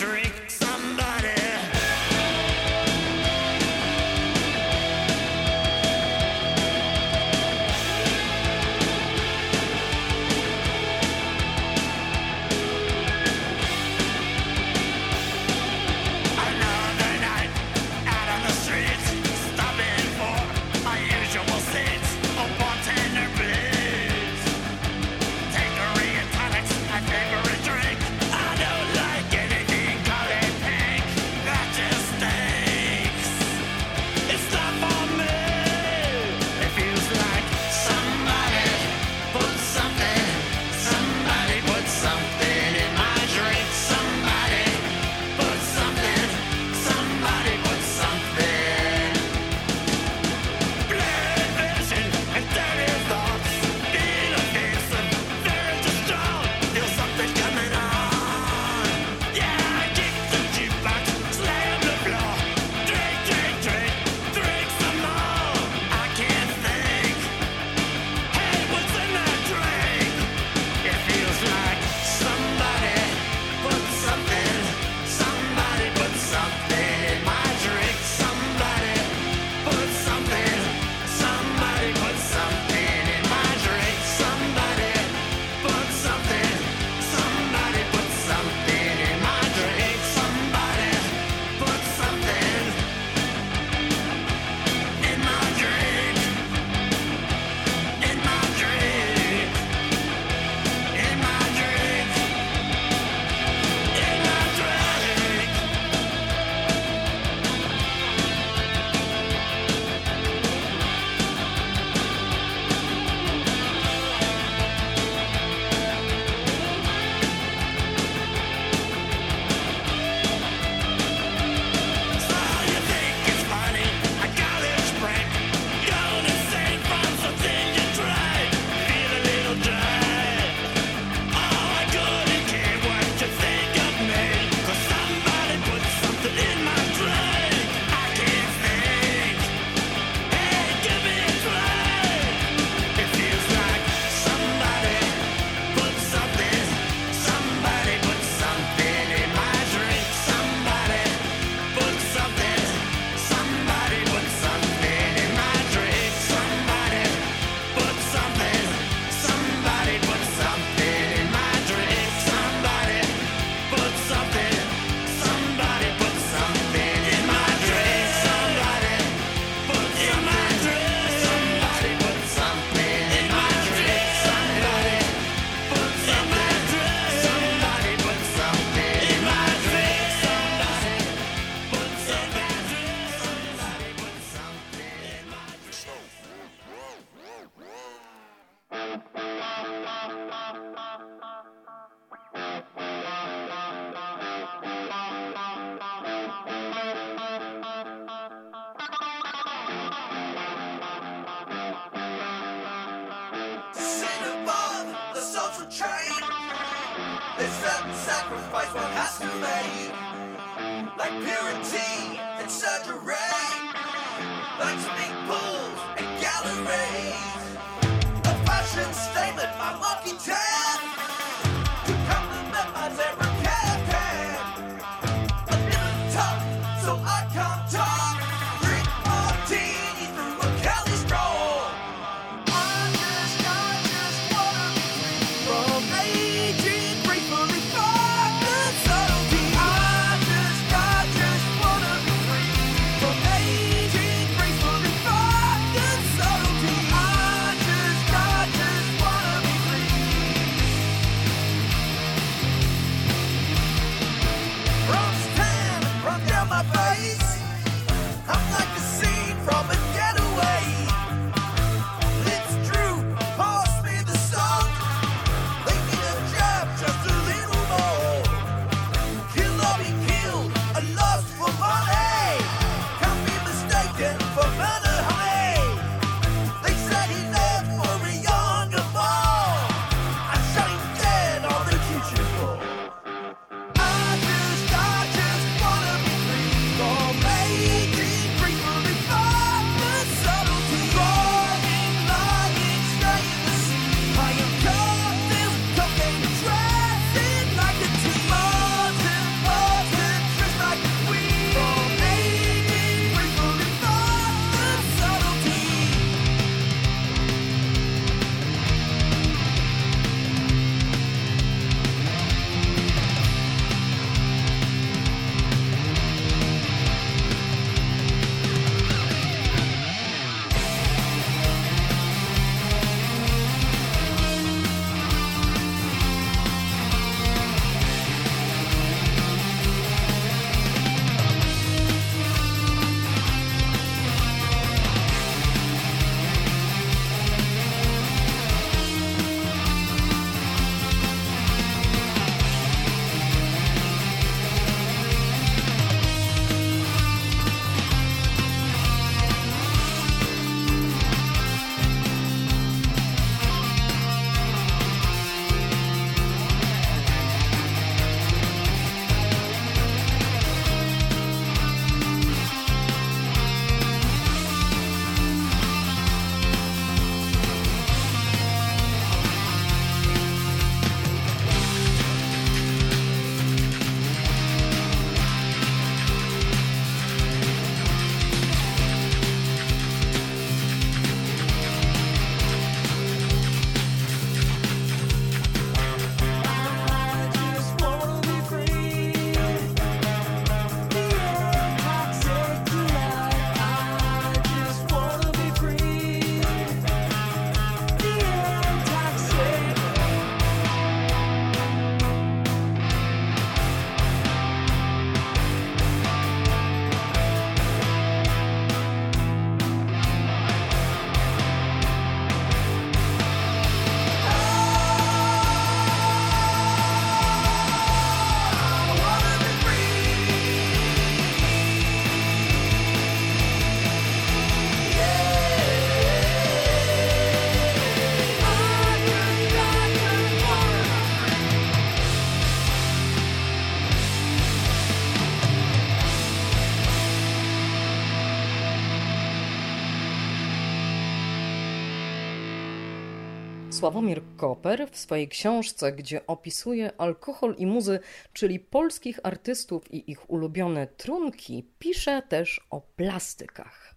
Sławomir 443.83 444.21
Koper 444.37 444.87
w 444.91 444.97
swojej 444.97 445.27
książce, 445.27 445.91
gdzie 445.91 446.27
opisuje 446.27 446.91
alkohol 446.97 447.55
i 447.57 447.65
muzy, 447.65 447.99
czyli 448.33 448.59
polskich 448.59 449.19
artystów 449.23 449.93
i 449.93 450.11
ich 450.11 450.29
ulubione 450.29 450.87
trunki, 450.87 451.67
pisze 451.79 452.21
też 452.21 452.67
o 452.69 452.81
plastykach. 452.81 453.95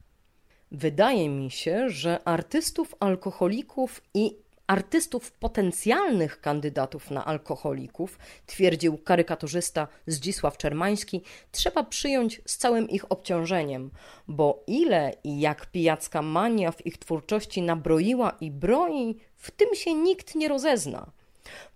Wydaje 0.70 1.29
mi 1.29 1.51
się, 1.51 1.90
że 1.90 2.29
artystów 2.29 2.94
alkoholików 3.01 4.03
i 4.14 4.37
artystów 4.66 5.33
potencjalnych 5.33 6.40
kandydatów 6.40 7.10
na 7.10 7.25
alkoholików, 7.25 8.19
twierdził 8.46 8.98
karykaturzysta 8.98 9.88
Zdzisław 10.06 10.56
Czermański, 10.56 11.23
trzeba 11.52 11.85
przyjąć 11.85 12.40
z 12.46 12.56
całym 12.56 12.90
ich 12.90 13.12
obciążeniem, 13.12 13.90
bo 14.29 14.64
ile 14.67 15.12
i 15.25 15.40
jak 15.40 15.67
pijacka 15.67 16.23
mania 16.23 16.73
w 16.73 16.87
ich 16.87 16.98
twórczości 16.98 17.62
nabroiła 17.62 18.37
i 18.40 18.50
broi, 18.50 19.21
w 19.37 19.50
tym 19.50 19.75
się 19.75 19.94
nikt 19.94 20.35
nie 20.35 20.48
rozezna. 20.48 21.10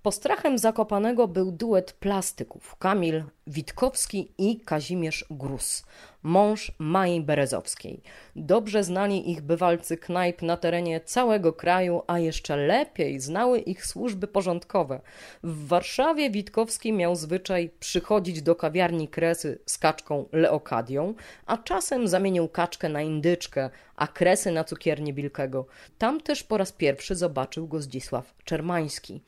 Postrachem 0.02 0.58
Zakopanego 0.58 1.28
był 1.28 1.52
duet 1.52 1.92
plastyków 1.92 2.76
Kamil 2.76 3.24
Witkowski 3.46 4.32
i 4.38 4.60
Kazimierz 4.60 5.24
Grus, 5.30 5.84
mąż 6.22 6.72
Mai 6.78 7.20
Berezowskiej. 7.20 8.02
Dobrze 8.36 8.84
znali 8.84 9.30
ich 9.30 9.40
bywalcy 9.42 9.96
knajp 9.96 10.42
na 10.42 10.56
terenie 10.56 11.00
całego 11.00 11.52
kraju, 11.52 12.02
a 12.06 12.18
jeszcze 12.18 12.56
lepiej 12.56 13.20
znały 13.20 13.58
ich 13.58 13.86
służby 13.86 14.26
porządkowe. 14.26 15.00
W 15.42 15.66
Warszawie 15.68 16.30
Witkowski 16.30 16.92
miał 16.92 17.16
zwyczaj 17.16 17.70
przychodzić 17.80 18.42
do 18.42 18.54
kawiarni 18.54 19.08
Kresy 19.08 19.58
z 19.66 19.78
kaczką 19.78 20.28
Leokadią, 20.32 21.14
a 21.46 21.58
czasem 21.58 22.08
zamienił 22.08 22.48
kaczkę 22.48 22.88
na 22.88 23.02
indyczkę, 23.02 23.70
a 23.96 24.06
Kresy 24.06 24.50
na 24.50 24.64
cukiernię 24.64 25.12
Bilkego. 25.12 25.66
Tam 25.98 26.20
też 26.20 26.42
po 26.42 26.56
raz 26.56 26.72
pierwszy 26.72 27.14
zobaczył 27.14 27.68
go 27.68 27.82
Zdzisław 27.82 28.34
Czermański. 28.44 29.20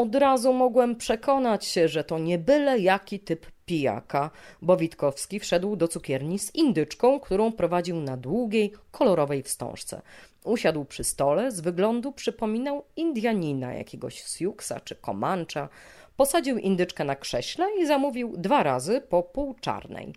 Od 0.00 0.14
razu 0.14 0.52
mogłem 0.52 0.96
przekonać 0.96 1.66
się, 1.66 1.88
że 1.88 2.04
to 2.04 2.18
nie 2.18 2.38
byle 2.38 2.78
jaki 2.78 3.20
typ 3.20 3.46
pijaka, 3.66 4.30
bo 4.62 4.76
Witkowski 4.76 5.40
wszedł 5.40 5.76
do 5.76 5.88
cukierni 5.88 6.38
z 6.38 6.54
indyczką, 6.54 7.20
którą 7.20 7.52
prowadził 7.52 8.00
na 8.00 8.16
długiej, 8.16 8.72
kolorowej 8.90 9.42
wstążce. 9.42 10.02
Usiadł 10.44 10.84
przy 10.84 11.04
stole, 11.04 11.52
z 11.52 11.60
wyglądu 11.60 12.12
przypominał 12.12 12.84
Indianina, 12.96 13.74
jakiegoś 13.74 14.24
Siuksa 14.24 14.80
czy 14.80 14.94
Komancza. 14.94 15.68
Posadził 16.16 16.58
indyczkę 16.58 17.04
na 17.04 17.16
krześle 17.16 17.66
i 17.80 17.86
zamówił 17.86 18.36
dwa 18.36 18.62
razy 18.62 19.00
po 19.00 19.22
pół 19.22 19.54
czarnej. 19.54 20.14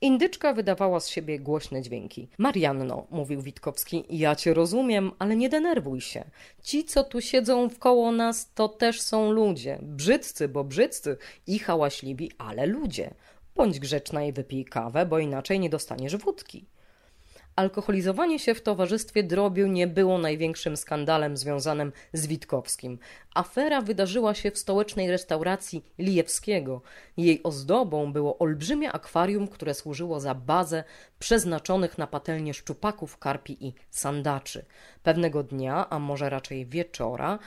Indyczka 0.00 0.52
wydawała 0.52 1.00
z 1.00 1.08
siebie 1.08 1.40
głośne 1.40 1.82
dźwięki. 1.82 2.28
Marianno, 2.38 3.06
mówił 3.10 3.42
Witkowski, 3.42 4.04
ja 4.10 4.36
cię 4.36 4.54
rozumiem, 4.54 5.10
ale 5.18 5.36
nie 5.36 5.48
denerwuj 5.48 6.00
się. 6.00 6.24
Ci, 6.62 6.84
co 6.84 7.04
tu 7.04 7.20
siedzą 7.20 7.68
wkoło 7.68 8.12
nas, 8.12 8.52
to 8.54 8.68
też 8.68 9.00
są 9.00 9.32
ludzie. 9.32 9.78
Brzydcy, 9.82 10.48
bo 10.48 10.64
brzydcy 10.64 11.16
i 11.46 11.58
hałaśliwi, 11.58 12.32
ale 12.38 12.66
ludzie. 12.66 13.14
Bądź 13.56 13.80
grzeczna 13.80 14.24
i 14.24 14.32
wypij 14.32 14.64
kawę, 14.64 15.06
bo 15.06 15.18
inaczej 15.18 15.60
nie 15.60 15.70
dostaniesz 15.70 16.16
wódki. 16.16 16.64
Alkoholizowanie 17.58 18.38
się 18.38 18.54
w 18.54 18.62
towarzystwie 18.62 19.22
drobiu 19.22 19.66
nie 19.66 19.86
było 19.86 20.18
największym 20.18 20.76
skandalem 20.76 21.36
związanym 21.36 21.92
z 22.12 22.26
Witkowskim. 22.26 22.98
Afera 23.34 23.82
wydarzyła 23.82 24.34
się 24.34 24.50
w 24.50 24.58
stołecznej 24.58 25.10
restauracji 25.10 25.84
Lijewskiego. 25.98 26.82
Jej 27.16 27.42
ozdobą 27.42 28.12
było 28.12 28.38
olbrzymie 28.38 28.92
akwarium, 28.92 29.48
które 29.48 29.74
służyło 29.74 30.20
za 30.20 30.34
bazę 30.34 30.84
przeznaczonych 31.18 31.98
na 31.98 32.06
patelnię 32.06 32.54
szczupaków, 32.54 33.18
karpi 33.18 33.66
i 33.66 33.74
sandaczy. 33.90 34.64
Pewnego 35.02 35.42
dnia, 35.42 35.90
a 35.90 35.98
może 35.98 36.30
raczej 36.30 36.66
wieczora, 36.66 37.38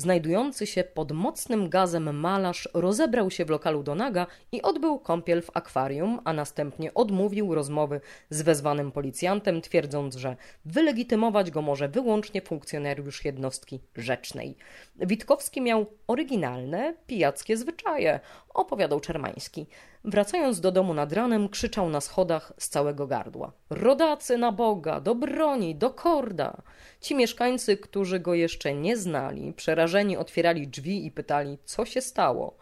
Znajdujący 0.00 0.66
się 0.66 0.84
pod 0.84 1.12
mocnym 1.12 1.68
gazem 1.68 2.20
malarz 2.20 2.68
rozebrał 2.74 3.30
się 3.30 3.44
w 3.44 3.50
lokalu 3.50 3.82
do 3.82 3.94
naga 3.94 4.26
i 4.52 4.62
odbył 4.62 4.98
kąpiel 4.98 5.42
w 5.42 5.50
akwarium, 5.54 6.20
a 6.24 6.32
następnie 6.32 6.94
odmówił 6.94 7.54
rozmowy 7.54 8.00
z 8.30 8.42
wezwanym 8.42 8.92
policjantem, 8.92 9.60
twierdząc, 9.60 10.16
że 10.16 10.36
wylegitymować 10.64 11.50
go 11.50 11.62
może 11.62 11.88
wyłącznie 11.88 12.42
funkcjonariusz 12.42 13.24
jednostki 13.24 13.80
rzecznej. 13.96 14.56
Witkowski 14.96 15.60
miał 15.60 15.86
oryginalne, 16.06 16.94
pijackie 17.06 17.56
zwyczaje, 17.56 18.20
opowiadał 18.54 19.00
Czermański. 19.00 19.66
Wracając 20.04 20.60
do 20.60 20.72
domu 20.72 20.94
nad 20.94 21.12
ranem, 21.12 21.48
krzyczał 21.48 21.90
na 21.90 22.00
schodach 22.00 22.52
z 22.58 22.68
całego 22.68 23.06
gardła. 23.06 23.52
Rodacy 23.70 24.38
na 24.38 24.52
Boga, 24.52 25.00
do 25.00 25.14
broni, 25.14 25.74
do 25.74 25.90
korda! 25.90 26.62
Ci 27.00 27.14
mieszkańcy, 27.14 27.76
którzy 27.76 28.20
go 28.20 28.34
jeszcze 28.34 28.74
nie 28.74 28.96
znali, 28.96 29.54
przerażeni 29.90 30.16
otwierali 30.16 30.68
drzwi 30.68 31.06
i 31.06 31.10
pytali, 31.10 31.58
co 31.64 31.84
się 31.84 32.00
stało. 32.00 32.56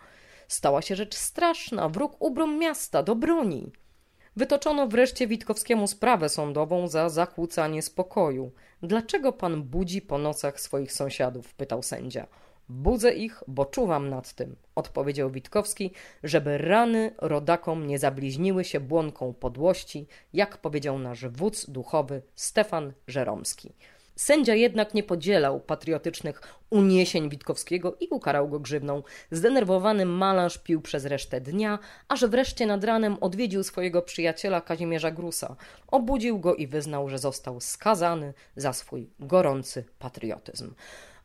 Stała 0.48 0.82
się 0.82 0.96
rzecz 0.96 1.14
straszna, 1.14 1.88
wróg 1.88 2.16
ubrom 2.18 2.58
miasta, 2.58 3.02
do 3.02 3.14
broni. 3.14 3.72
Wytoczono 4.36 4.86
wreszcie 4.86 5.26
Witkowskiemu 5.26 5.86
sprawę 5.86 6.28
sądową 6.28 6.88
za 6.88 7.08
zakłócanie 7.08 7.82
spokoju. 7.82 8.52
Dlaczego 8.82 9.32
pan 9.32 9.62
budzi 9.62 10.02
po 10.02 10.18
nocach 10.18 10.60
swoich 10.60 10.92
sąsiadów? 10.92 11.54
pytał 11.54 11.82
sędzia. 11.82 12.26
Budzę 12.68 13.12
ich, 13.12 13.42
bo 13.48 13.64
czuwam 13.64 14.08
nad 14.08 14.32
tym, 14.32 14.56
odpowiedział 14.74 15.30
Witkowski, 15.30 15.90
żeby 16.22 16.58
rany 16.58 17.14
rodakom 17.18 17.86
nie 17.86 17.98
zabliźniły 17.98 18.64
się 18.64 18.80
błonką 18.80 19.34
podłości, 19.34 20.06
jak 20.32 20.58
powiedział 20.58 20.98
nasz 20.98 21.26
wódz 21.26 21.70
duchowy 21.70 22.22
Stefan 22.34 22.92
Żeromski. 23.06 23.72
Sędzia 24.18 24.54
jednak 24.54 24.94
nie 24.94 25.02
podzielał 25.02 25.60
patriotycznych 25.60 26.42
uniesień 26.70 27.28
Witkowskiego 27.28 27.96
i 28.00 28.08
ukarał 28.08 28.48
go 28.48 28.60
grzywną. 28.60 29.02
Zdenerwowany 29.30 30.06
malarz 30.06 30.58
pił 30.58 30.80
przez 30.80 31.04
resztę 31.04 31.40
dnia, 31.40 31.78
aż 32.08 32.26
wreszcie 32.26 32.66
nad 32.66 32.84
ranem 32.84 33.16
odwiedził 33.20 33.62
swojego 33.62 34.02
przyjaciela 34.02 34.60
Kazimierza 34.60 35.10
Grusa. 35.10 35.56
Obudził 35.88 36.38
go 36.38 36.54
i 36.54 36.66
wyznał, 36.66 37.08
że 37.08 37.18
został 37.18 37.60
skazany 37.60 38.34
za 38.56 38.72
swój 38.72 39.10
gorący 39.20 39.84
patriotyzm. 39.98 40.74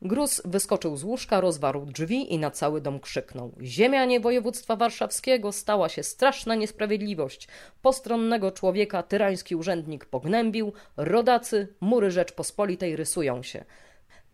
Gruz 0.04 0.42
wyskoczył 0.44 0.96
z 0.96 1.04
łóżka, 1.04 1.40
rozwarł 1.40 1.86
drzwi 1.86 2.34
i 2.34 2.38
na 2.38 2.50
cały 2.50 2.80
dom 2.80 3.00
krzyknął. 3.00 3.52
Ziemianie 3.62 4.20
województwa 4.20 4.76
warszawskiego 4.76 5.52
stała 5.52 5.88
się 5.88 6.02
straszna 6.02 6.54
niesprawiedliwość. 6.54 7.48
Postronnego 7.82 8.52
człowieka 8.52 9.02
tyrański 9.02 9.56
urzędnik 9.56 10.04
pognębił, 10.04 10.72
rodacy, 10.96 11.74
mury 11.80 12.10
Rzeczpospolitej 12.10 12.96
rysują 12.96 13.42
się. 13.42 13.64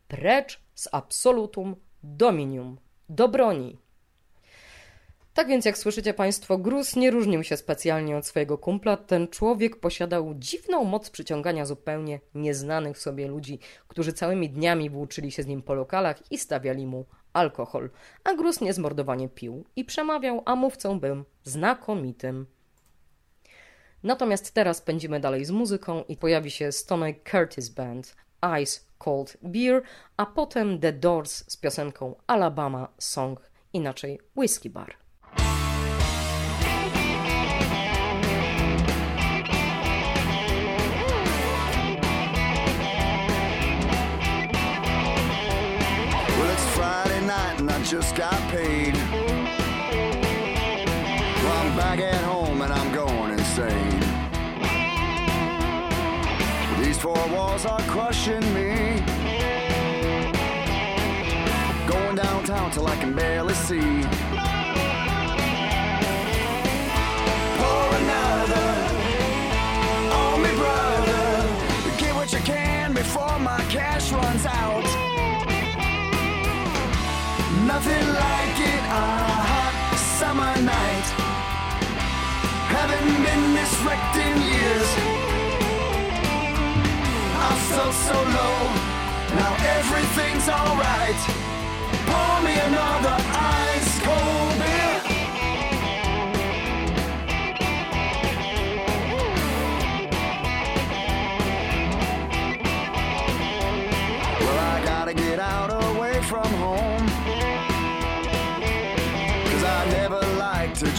Precz 0.08 0.60
z 0.74 0.88
absolutum 0.92 1.76
dominium. 2.02 2.78
Do 3.08 3.28
broni. 3.28 3.78
Tak 5.34 5.48
więc, 5.48 5.64
jak 5.64 5.78
słyszycie 5.78 6.14
Państwo, 6.14 6.58
Gruz 6.58 6.96
nie 6.96 7.10
różnił 7.10 7.44
się 7.44 7.56
specjalnie 7.56 8.16
od 8.16 8.26
swojego 8.26 8.58
kumpla. 8.58 8.96
Ten 8.96 9.28
człowiek 9.28 9.76
posiadał 9.76 10.34
dziwną 10.34 10.84
moc 10.84 11.10
przyciągania 11.10 11.66
zupełnie 11.66 12.20
nieznanych 12.34 12.98
sobie 12.98 13.28
ludzi, 13.28 13.58
którzy 13.88 14.12
całymi 14.12 14.50
dniami 14.50 14.90
włóczyli 14.90 15.30
się 15.30 15.42
z 15.42 15.46
nim 15.46 15.62
po 15.62 15.74
lokalach 15.74 16.32
i 16.32 16.38
stawiali 16.38 16.86
mu 16.86 17.06
alkohol. 17.32 17.90
A 18.24 18.34
Gruz 18.34 18.60
niezmordowanie 18.60 19.28
pił 19.28 19.64
i 19.76 19.84
przemawiał, 19.84 20.42
a 20.44 20.56
mówcą 20.56 21.00
był 21.00 21.24
znakomitym. 21.44 22.46
Natomiast 24.02 24.54
teraz 24.54 24.80
pędzimy 24.80 25.20
dalej 25.20 25.44
z 25.44 25.50
muzyką 25.50 26.04
i 26.08 26.16
pojawi 26.16 26.50
się 26.50 26.72
Stone 26.72 27.14
Curtis 27.14 27.68
Band, 27.68 28.16
Ice 28.62 28.80
Cold 28.98 29.36
Beer, 29.42 29.82
a 30.16 30.26
potem 30.26 30.78
The 30.78 30.92
Doors 30.92 31.44
z 31.52 31.56
piosenką 31.56 32.14
Alabama 32.26 32.88
Song, 32.98 33.50
inaczej 33.72 34.20
Whiskey 34.36 34.70
Bar. 34.70 34.99
Just 47.90 48.14
got 48.14 48.40
paid. 48.52 48.94
Well, 51.42 51.56
I'm 51.58 51.76
back 51.76 51.98
at 51.98 52.22
home 52.22 52.62
and 52.62 52.72
I'm 52.72 52.92
going 52.94 53.32
insane. 53.32 53.98
These 56.80 56.98
four 56.98 57.18
walls 57.30 57.66
are 57.66 57.80
crushing 57.88 58.46
me. 58.54 59.02
Going 61.88 62.14
downtown 62.14 62.70
till 62.70 62.86
I 62.86 62.94
can 63.00 63.12
barely 63.12 63.54
see. 63.54 64.04
Pour 67.58 67.86
another 68.02 68.68
on 70.14 70.42
me, 70.44 70.52
brother. 70.62 71.98
Get 71.98 72.14
what 72.14 72.32
you 72.32 72.38
can 72.38 72.92
before 72.92 73.36
my 73.40 73.58
cash 73.68 74.12
runs 74.12 74.46
out. 74.46 74.89
Nothing 77.82 78.08
like 78.08 78.60
it 78.60 78.82
a 78.92 79.06
hot 79.52 79.96
summer 80.18 80.52
night. 80.60 81.06
Haven't 82.76 83.24
been 83.24 83.54
this 83.54 83.72
wrecked 83.80 84.16
in 84.16 84.36
years. 84.52 84.90
I 87.40 87.52
felt 87.72 87.94
so 87.94 88.18
low, 88.36 88.58
now 89.40 89.52
everything's 89.78 90.46
alright. 90.50 91.20
Pour 92.04 92.42
me 92.44 92.52
another 92.68 93.16
ice 93.32 93.59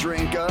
drink 0.02 0.34
alone. 0.34 0.51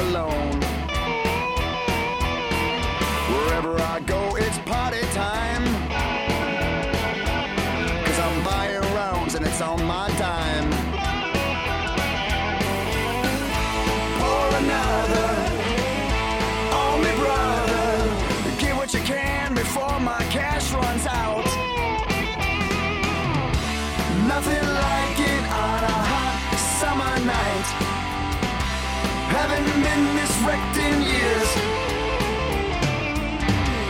Haven't 29.41 29.83
been 29.83 30.17
this 30.17 30.37
wrecked 30.45 30.77
in 30.77 31.01
years. 31.01 31.51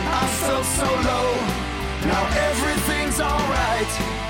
I 0.07 0.25
felt 0.39 0.63
so 0.63 0.85
low, 0.85 1.27
now 2.07 2.23
everything's 2.47 3.19
alright. 3.19 4.20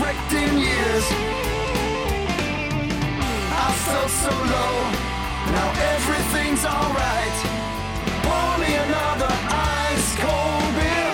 Wrecked 0.00 0.32
in 0.32 0.58
years. 0.58 1.04
I 3.52 3.72
felt 3.86 4.10
so 4.10 4.30
low, 4.30 4.90
now 5.52 5.70
everything's 5.94 6.64
alright. 6.64 7.36
Pour 8.22 8.58
me 8.58 8.74
another 8.74 9.32
ice 9.48 10.16
cold 10.16 10.74
beer. 10.76 11.12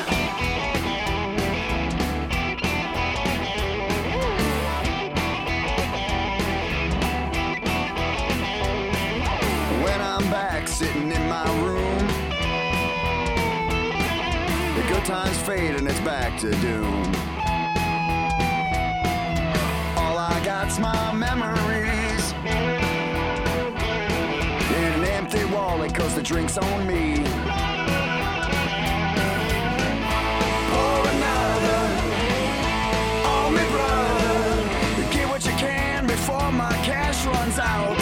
When 9.85 10.01
I'm 10.01 10.29
back 10.31 10.67
sitting 10.67 11.13
in 11.13 11.29
my 11.29 11.47
room, 11.63 12.07
the 14.77 14.83
good 14.93 15.05
times 15.05 15.39
fade 15.43 15.77
and 15.77 15.87
it's 15.87 16.01
back 16.01 16.39
to 16.41 16.51
doom. 16.57 17.32
Got's 20.63 20.79
my 20.79 21.13
memories. 21.13 22.33
In 24.79 24.93
an 24.97 25.05
empty 25.19 25.45
wallet, 25.47 25.93
cause 25.93 26.15
the 26.15 26.23
drink's 26.23 26.57
on 26.57 26.87
me. 26.87 27.17
Pour 30.71 31.01
another 31.15 31.83
oh, 33.27 33.51
brother. 33.73 35.11
Get 35.11 35.29
what 35.29 35.45
you 35.45 35.51
can 35.59 36.07
before 36.07 36.53
my 36.53 36.73
cash 36.85 37.27
runs 37.27 37.59
out. 37.59 37.99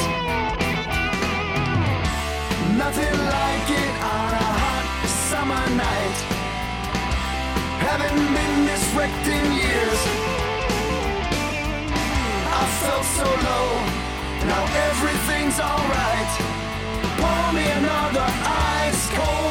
Nothing 2.76 3.16
like 3.36 3.70
it 3.70 3.92
on 4.04 4.34
a 4.34 4.48
hot 4.60 4.86
summer 5.30 5.64
night. 5.76 6.18
Haven't 7.88 8.34
been 8.34 8.66
this 8.66 8.84
wrecked 8.94 9.28
in 9.28 9.52
years. 9.54 10.19
Felt 12.80 13.04
so 13.04 13.24
low, 13.24 13.68
now 14.48 14.64
everything's 14.88 15.60
alright. 15.60 16.32
Pour 17.20 17.52
me 17.52 17.66
another 17.70 18.26
ice 18.26 19.06
cold 19.10 19.49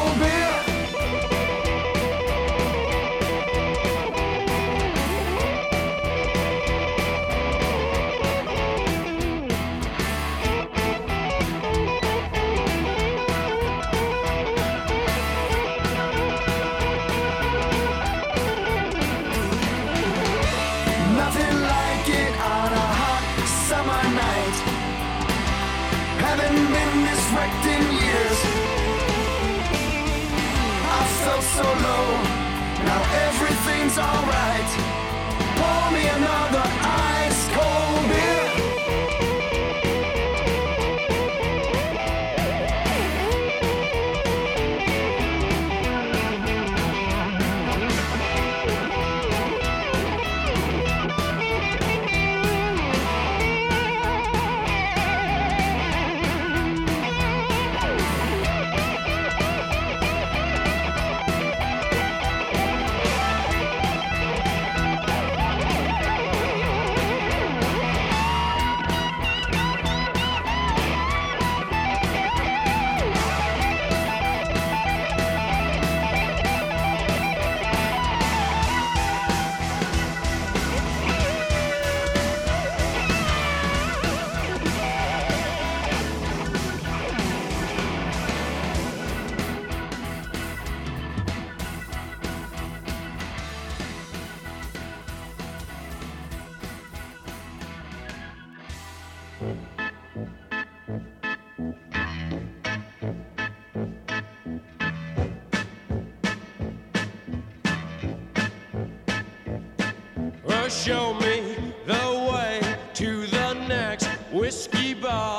show 110.86 111.14
me 111.16 111.74
the 111.86 112.30
way 112.32 112.62
to 112.94 113.28
the 113.28 113.54
next 113.68 114.08
whiskey 114.32 114.94
bar. 114.94 115.39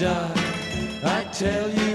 I 0.00 1.26
tell 1.32 1.68
you 1.70 1.87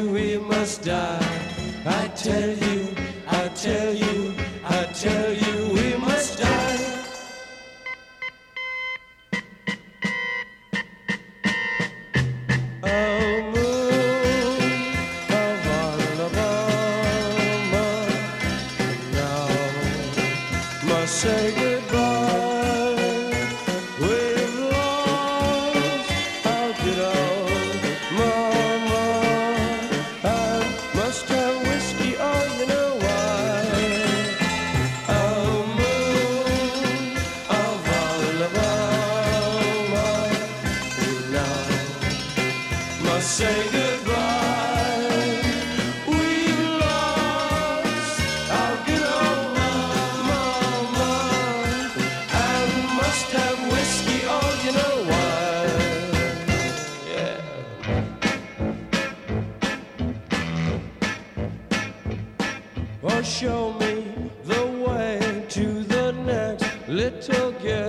show 63.24 63.72
me 63.80 64.06
the 64.44 64.66
way 64.86 65.46
to 65.48 65.84
the 65.84 66.12
next 66.12 66.66
little 66.90 67.52
girl. 67.54 67.83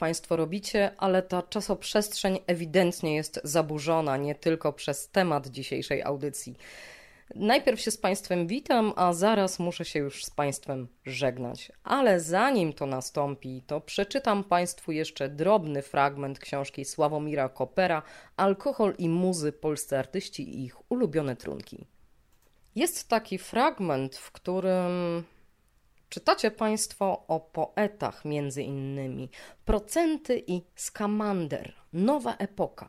Państwo 0.00 0.36
robicie, 0.36 0.90
ale 0.98 1.22
ta 1.22 1.42
czasoprzestrzeń 1.42 2.38
ewidentnie 2.46 3.14
jest 3.14 3.40
zaburzona 3.44 4.16
nie 4.16 4.34
tylko 4.34 4.72
przez 4.72 5.08
temat 5.08 5.46
dzisiejszej 5.46 6.02
audycji. 6.02 6.56
Najpierw 7.34 7.80
się 7.80 7.90
z 7.90 7.96
Państwem 7.96 8.46
witam, 8.46 8.92
a 8.96 9.12
zaraz 9.12 9.58
muszę 9.58 9.84
się 9.84 9.98
już 9.98 10.24
z 10.24 10.30
Państwem 10.30 10.88
żegnać. 11.04 11.72
Ale 11.84 12.20
zanim 12.20 12.72
to 12.72 12.86
nastąpi, 12.86 13.62
to 13.66 13.80
przeczytam 13.80 14.44
Państwu 14.44 14.92
jeszcze 14.92 15.28
drobny 15.28 15.82
fragment 15.82 16.38
książki 16.38 16.84
Sławomira 16.84 17.48
Kopera 17.48 18.02
Alkohol 18.36 18.94
i 18.98 19.08
muzy, 19.08 19.52
polscy 19.52 19.98
artyści 19.98 20.42
i 20.56 20.64
ich 20.64 20.92
ulubione 20.92 21.36
trunki. 21.36 21.86
Jest 22.74 23.08
taki 23.08 23.38
fragment, 23.38 24.16
w 24.16 24.32
którym 24.32 25.24
Czytacie 26.10 26.50
Państwo 26.50 27.24
o 27.28 27.40
poetach, 27.40 28.24
między 28.24 28.62
innymi 28.62 29.28
Procenty 29.64 30.42
i 30.46 30.62
Skamander, 30.74 31.72
nowa 31.92 32.36
epoka. 32.36 32.88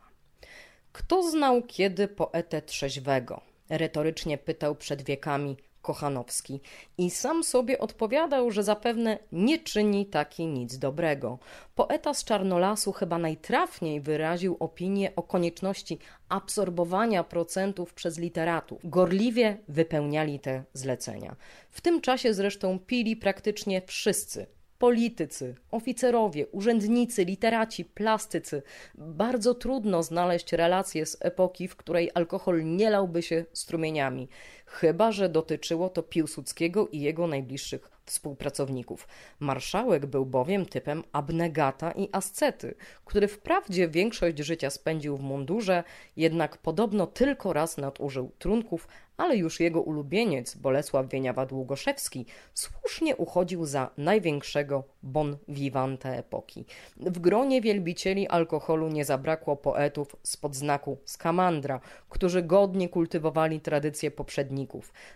Kto 0.92 1.30
znał 1.30 1.62
kiedy 1.62 2.08
poetę 2.08 2.62
trzeźwego? 2.62 3.40
Retorycznie 3.68 4.38
pytał 4.38 4.74
przed 4.74 5.02
wiekami 5.02 5.56
Kochanowski 5.82 6.60
i 6.98 7.10
sam 7.10 7.44
sobie 7.44 7.78
odpowiadał, 7.78 8.50
że 8.50 8.62
zapewne 8.62 9.18
nie 9.32 9.58
czyni 9.58 10.06
taki 10.06 10.46
nic 10.46 10.78
dobrego. 10.78 11.38
Poeta 11.74 12.14
z 12.14 12.24
Czarnolasu 12.24 12.92
chyba 12.92 13.18
najtrafniej 13.18 14.00
wyraził 14.00 14.56
opinię 14.60 15.12
o 15.16 15.22
konieczności 15.22 15.98
absorbowania 16.28 17.24
procentów 17.24 17.94
przez 17.94 18.18
literatów. 18.18 18.80
Gorliwie 18.84 19.58
wypełniali 19.68 20.40
te 20.40 20.64
zlecenia. 20.72 21.36
W 21.70 21.80
tym 21.80 22.00
czasie 22.00 22.34
zresztą 22.34 22.78
pili 22.78 23.16
praktycznie 23.16 23.82
wszyscy. 23.86 24.46
Politycy, 24.78 25.54
oficerowie, 25.70 26.46
urzędnicy, 26.46 27.24
literaci, 27.24 27.84
plastycy. 27.84 28.62
Bardzo 28.94 29.54
trudno 29.54 30.02
znaleźć 30.02 30.52
relację 30.52 31.06
z 31.06 31.16
epoki, 31.20 31.68
w 31.68 31.76
której 31.76 32.10
alkohol 32.14 32.64
nie 32.64 32.90
lałby 32.90 33.22
się 33.22 33.44
strumieniami, 33.52 34.28
chyba 34.72 35.12
że 35.12 35.28
dotyczyło 35.28 35.88
to 35.88 36.02
Piłsudskiego 36.02 36.88
i 36.88 37.00
jego 37.00 37.26
najbliższych 37.26 37.90
współpracowników. 38.04 39.08
Marszałek 39.40 40.06
był 40.06 40.26
bowiem 40.26 40.66
typem 40.66 41.04
abnegata 41.12 41.92
i 41.92 42.08
ascety, 42.12 42.74
który 43.04 43.28
wprawdzie 43.28 43.88
większość 43.88 44.38
życia 44.38 44.70
spędził 44.70 45.16
w 45.16 45.22
mundurze, 45.22 45.84
jednak 46.16 46.58
podobno 46.58 47.06
tylko 47.06 47.52
raz 47.52 47.76
nadużył 47.76 48.32
trunków, 48.38 48.88
ale 49.16 49.36
już 49.36 49.60
jego 49.60 49.82
ulubieniec 49.82 50.54
Bolesław 50.54 51.06
Wieniawa-Długoszewski 51.06 52.24
słusznie 52.54 53.16
uchodził 53.16 53.66
za 53.66 53.90
największego 53.96 54.84
bon 55.02 55.36
vivante 55.48 56.18
epoki. 56.18 56.64
W 56.96 57.18
gronie 57.18 57.60
wielbicieli 57.60 58.28
alkoholu 58.28 58.88
nie 58.88 59.04
zabrakło 59.04 59.56
poetów 59.56 60.16
spod 60.22 60.56
znaku 60.56 60.98
skamandra, 61.04 61.80
którzy 62.08 62.42
godnie 62.42 62.88
kultywowali 62.88 63.60
tradycje 63.60 64.10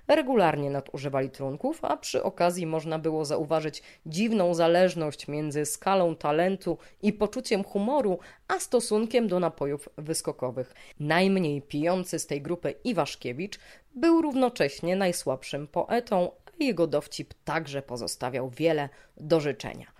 Regularnie 0.08 0.70
nadużywali 0.70 1.30
trunków, 1.30 1.84
a 1.84 1.96
przy 1.96 2.22
okazji 2.22 2.66
można 2.66 2.98
było 2.98 3.24
zauważyć 3.24 3.82
dziwną 4.06 4.54
zależność 4.54 5.28
między 5.28 5.64
skalą 5.64 6.16
talentu 6.16 6.78
i 7.02 7.12
poczuciem 7.12 7.64
humoru, 7.64 8.18
a 8.48 8.60
stosunkiem 8.60 9.28
do 9.28 9.40
napojów 9.40 9.88
wyskokowych. 9.98 10.74
Najmniej 11.00 11.62
pijący 11.62 12.18
z 12.18 12.26
tej 12.26 12.42
grupy 12.42 12.74
Iwaszkiewicz 12.84 13.58
był 13.94 14.22
równocześnie 14.22 14.96
najsłabszym 14.96 15.66
poetą, 15.66 16.30
a 16.46 16.64
jego 16.64 16.86
dowcip 16.86 17.34
także 17.44 17.82
pozostawiał 17.82 18.50
wiele 18.50 18.88
do 19.16 19.40
życzenia. 19.40 19.95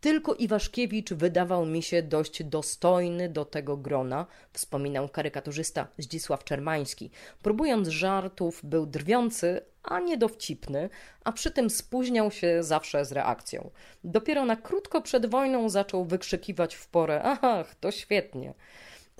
Tylko 0.00 0.34
Iwaszkiewicz 0.34 1.12
wydawał 1.12 1.66
mi 1.66 1.82
się 1.82 2.02
dość 2.02 2.44
dostojny 2.44 3.28
do 3.28 3.44
tego 3.44 3.76
grona, 3.76 4.26
wspominał 4.52 5.08
karykaturzysta 5.08 5.86
Zdzisław 5.98 6.44
Czermański. 6.44 7.10
Próbując 7.42 7.88
żartów, 7.88 8.60
był 8.64 8.86
drwiący, 8.86 9.60
a 9.82 10.00
nie 10.00 10.16
dowcipny, 10.16 10.90
a 11.24 11.32
przy 11.32 11.50
tym 11.50 11.70
spóźniał 11.70 12.30
się 12.30 12.62
zawsze 12.62 13.04
z 13.04 13.12
reakcją. 13.12 13.70
Dopiero 14.04 14.44
na 14.44 14.56
krótko 14.56 15.02
przed 15.02 15.26
wojną 15.26 15.68
zaczął 15.68 16.04
wykrzykiwać 16.04 16.74
w 16.74 16.88
porę: 16.88 17.22
Ach, 17.24 17.74
to 17.74 17.90
świetnie. 17.90 18.54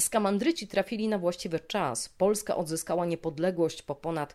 Skamandryci 0.01 0.69
trafili 0.69 1.09
na 1.09 1.19
właściwy 1.19 1.61
czas. 1.61 2.09
Polska 2.09 2.57
odzyskała 2.57 3.07
niepodległość 3.07 3.83
po 3.83 3.95
ponad 3.95 4.35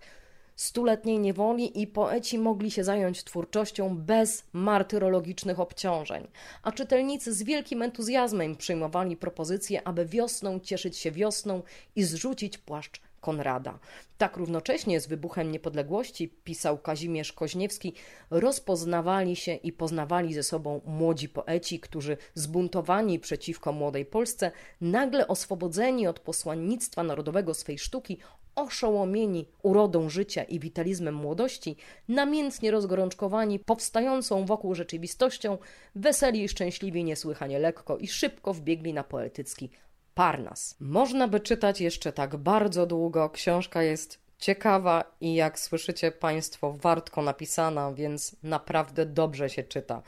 stuletniej 0.56 1.20
niewoli 1.20 1.82
i 1.82 1.88
poeci 1.88 2.40
mogli 2.40 2.72
się 2.72 2.84
zająć 2.84 3.24
twórczością 3.24 3.98
bez 3.98 4.44
martyrologicznych 4.54 5.60
obciążeń, 5.60 6.28
a 6.64 6.72
czytelnicy 6.72 7.34
z 7.34 7.44
wielkim 7.44 7.82
entuzjazmem 7.82 8.56
przyjmowali 8.56 9.18
propozycję, 9.18 9.88
aby 9.88 10.06
wiosną 10.06 10.60
cieszyć 10.60 10.98
się 10.98 11.12
wiosną 11.12 11.62
i 11.96 12.04
zrzucić 12.04 12.58
płaszcz 12.58 13.02
Konrada. 13.26 13.80
Tak 14.18 14.38
równocześnie 14.38 15.02
z 15.02 15.08
wybuchem 15.08 15.52
niepodległości, 15.52 16.30
pisał 16.44 16.78
Kazimierz 16.78 17.34
Koźniewski, 17.34 17.94
rozpoznawali 18.30 19.36
się 19.36 19.54
i 19.54 19.72
poznawali 19.72 20.34
ze 20.34 20.44
sobą 20.44 20.82
młodzi 20.86 21.30
poeci, 21.30 21.80
którzy 21.80 22.18
zbuntowani 22.34 23.20
przeciwko 23.20 23.72
młodej 23.72 24.06
Polsce, 24.06 24.52
nagle 24.82 25.28
oswobodzeni 25.28 26.08
od 26.08 26.20
posłannictwa 26.20 27.04
narodowego 27.04 27.54
swej 27.54 27.80
sztuki, 27.80 28.18
oszołomieni 28.56 29.48
urodą 29.64 30.10
życia 30.10 30.44
i 30.44 30.60
witalizmem 30.60 31.16
młodości, 31.16 31.78
namiętnie 32.08 32.72
rozgorączkowani 32.72 33.60
powstającą 33.60 34.46
wokół 34.46 34.76
rzeczywistością, 34.76 35.58
weseli 35.96 36.44
i 36.44 36.50
szczęśliwi 36.50 37.04
niesłychanie 37.04 37.60
lekko 37.60 37.98
i 37.98 38.08
szybko 38.08 38.54
wbiegli 38.54 38.94
na 38.94 39.04
poetycki 39.04 39.70
Parnas. 40.14 40.76
Można 40.80 41.28
by 41.28 41.40
czytać 41.40 41.82
jeszcze 41.82 42.14
tak 42.14 42.36
bardzo 42.38 42.86
długo. 42.86 43.30
Książka 43.30 43.84
jest 43.84 44.20
ciekawa 44.38 45.04
i 45.22 45.36
jak 45.36 45.60
słyszycie 45.60 46.12
Państwo, 46.12 46.74
wartko 46.74 47.22
napisana, 47.22 47.94
więc 47.94 48.36
naprawdę 48.44 49.06
dobrze 49.06 49.50
się 49.50 49.64
czyta. 49.64 50.02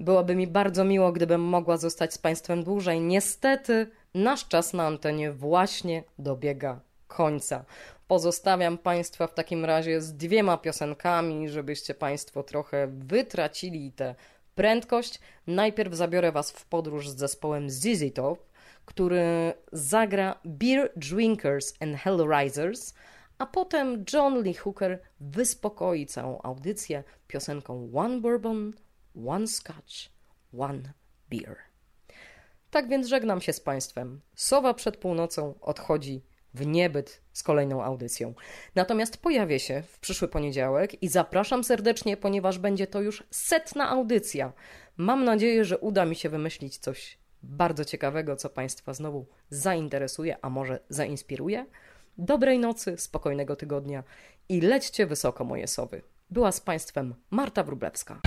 Byłoby 0.00 0.34
mi 0.34 0.46
bardzo 0.46 0.84
miło, 0.84 1.12
gdybym 1.12 1.40
mogła 1.40 1.76
zostać 1.76 2.14
z 2.14 2.18
Państwem 2.18 2.64
dłużej. 2.64 3.00
Niestety, 3.00 3.90
nasz 4.14 4.48
czas 4.48 4.72
na 4.72 4.86
antenie 4.86 5.32
właśnie 5.32 6.04
dobiega 6.18 6.80
końca. 7.08 7.64
Pozostawiam 8.08 8.78
Państwa 8.78 9.26
w 9.26 9.34
takim 9.34 9.64
razie 9.64 10.00
z 10.00 10.12
dwiema 10.12 10.58
piosenkami, 10.58 11.48
żebyście 11.48 11.94
Państwo 11.94 12.42
trochę 12.42 12.86
wytracili 12.86 13.92
tę 13.92 14.14
prędkość. 14.54 15.20
Najpierw 15.46 15.94
zabiorę 15.94 16.32
Was 16.32 16.50
w 16.50 16.66
podróż 16.66 17.08
z 17.08 17.16
zespołem 17.16 17.70
ZZ 17.70 18.14
Top, 18.14 18.46
który 18.84 19.54
zagra 19.72 20.40
Beer 20.44 20.92
Drinkers 20.96 21.74
and 21.80 21.96
Hellraisers, 21.96 22.94
a 23.38 23.46
potem 23.46 24.04
John 24.12 24.42
Lee 24.42 24.54
Hooker 24.54 24.98
wyspokoi 25.20 26.06
całą 26.06 26.42
audycję 26.42 27.04
piosenką 27.28 27.90
One 27.94 28.20
Bourbon, 28.20 28.72
One 29.26 29.46
Scotch, 29.46 29.94
One 30.58 30.92
Beer. 31.30 31.56
Tak 32.70 32.88
więc 32.88 33.06
żegnam 33.06 33.40
się 33.40 33.52
z 33.52 33.60
Państwem. 33.60 34.20
Sowa 34.34 34.74
przed 34.74 34.96
północą 34.96 35.54
odchodzi 35.60 36.22
w 36.56 36.66
niebyt 36.66 37.20
z 37.32 37.42
kolejną 37.42 37.82
audycją. 37.82 38.34
Natomiast 38.74 39.16
pojawię 39.16 39.60
się 39.60 39.82
w 39.82 39.98
przyszły 39.98 40.28
poniedziałek 40.28 41.02
i 41.02 41.08
zapraszam 41.08 41.64
serdecznie, 41.64 42.16
ponieważ 42.16 42.58
będzie 42.58 42.86
to 42.86 43.00
już 43.00 43.22
setna 43.30 43.90
audycja. 43.90 44.52
Mam 44.96 45.24
nadzieję, 45.24 45.64
że 45.64 45.78
uda 45.78 46.04
mi 46.04 46.16
się 46.16 46.28
wymyślić 46.28 46.78
coś 46.78 47.18
bardzo 47.42 47.84
ciekawego, 47.84 48.36
co 48.36 48.50
Państwa 48.50 48.94
znowu 48.94 49.26
zainteresuje, 49.50 50.36
a 50.42 50.50
może 50.50 50.80
zainspiruje. 50.88 51.66
Dobrej 52.18 52.58
nocy, 52.58 52.96
spokojnego 52.98 53.56
tygodnia 53.56 54.04
i 54.48 54.60
lećcie 54.60 55.06
wysoko 55.06 55.44
moje 55.44 55.66
sowy. 55.66 56.02
Była 56.30 56.52
z 56.52 56.60
Państwem 56.60 57.14
Marta 57.30 57.62
Wrublewska. 57.62 58.20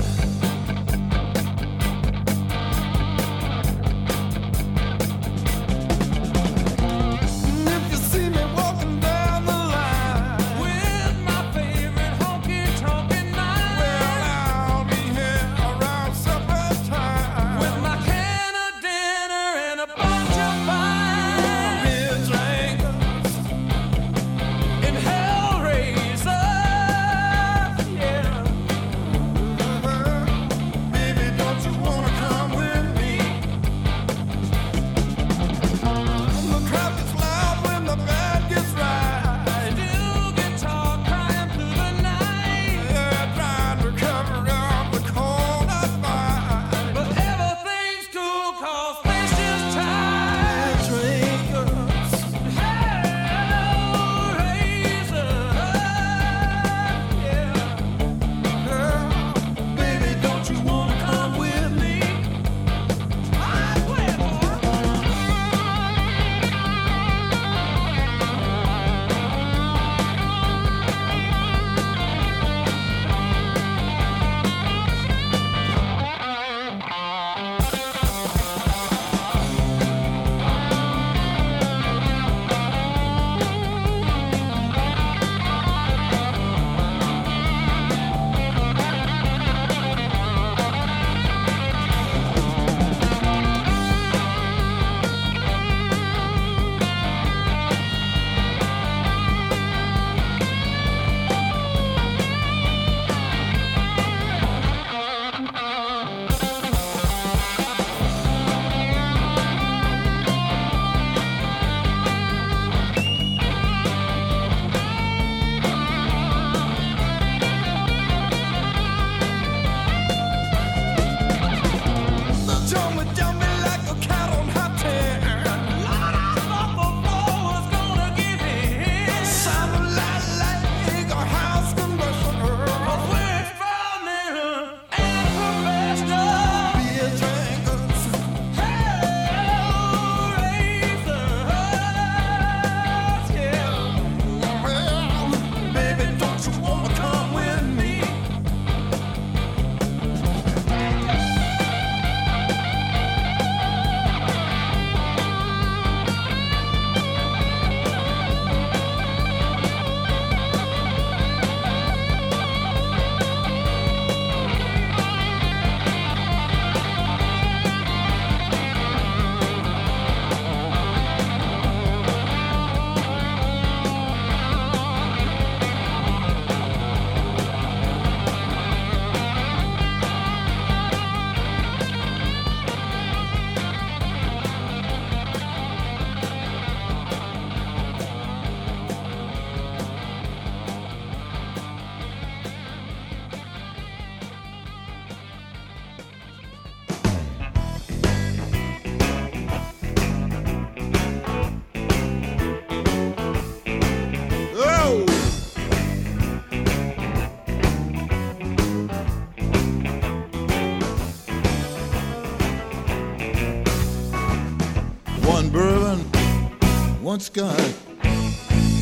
Lord's 217.20 217.36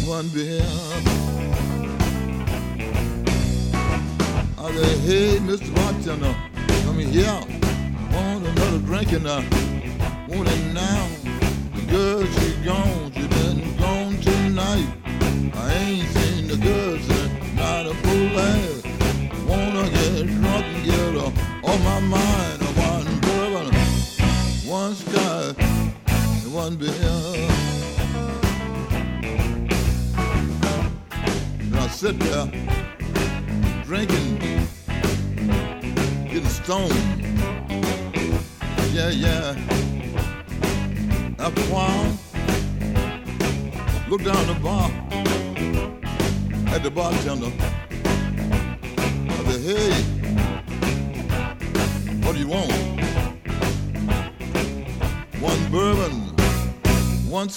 one 0.06 0.28
beyond. 0.28 1.08
I 4.60 4.72
say, 4.76 4.98
hey, 5.00 5.38
Mr. 5.40 5.74
Bartender, 5.74 6.36
come 6.84 7.00
here. 7.00 7.42
Want 8.12 8.46
another 8.46 8.78
drink 8.80 9.12
and 9.14 9.28
I 9.28 9.40
want 10.28 10.50
it 10.50 10.74
now. 10.74 11.07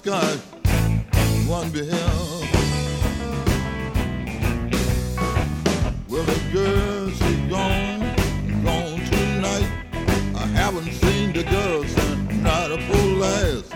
sky 0.02 0.34
one 1.46 1.70
beheld. 1.72 2.46
Well, 6.08 6.24
the 6.24 6.40
girl, 6.54 7.10
she 7.10 7.36
gone, 7.50 8.00
gone 8.64 9.00
tonight. 9.10 9.68
I 10.36 10.46
haven't 10.54 10.90
seen 10.92 11.34
the 11.34 11.42
girl 11.42 11.84
since 11.84 12.32
not 12.42 12.70
a 12.70 12.78
fool 12.78 13.16
last. 13.16 13.74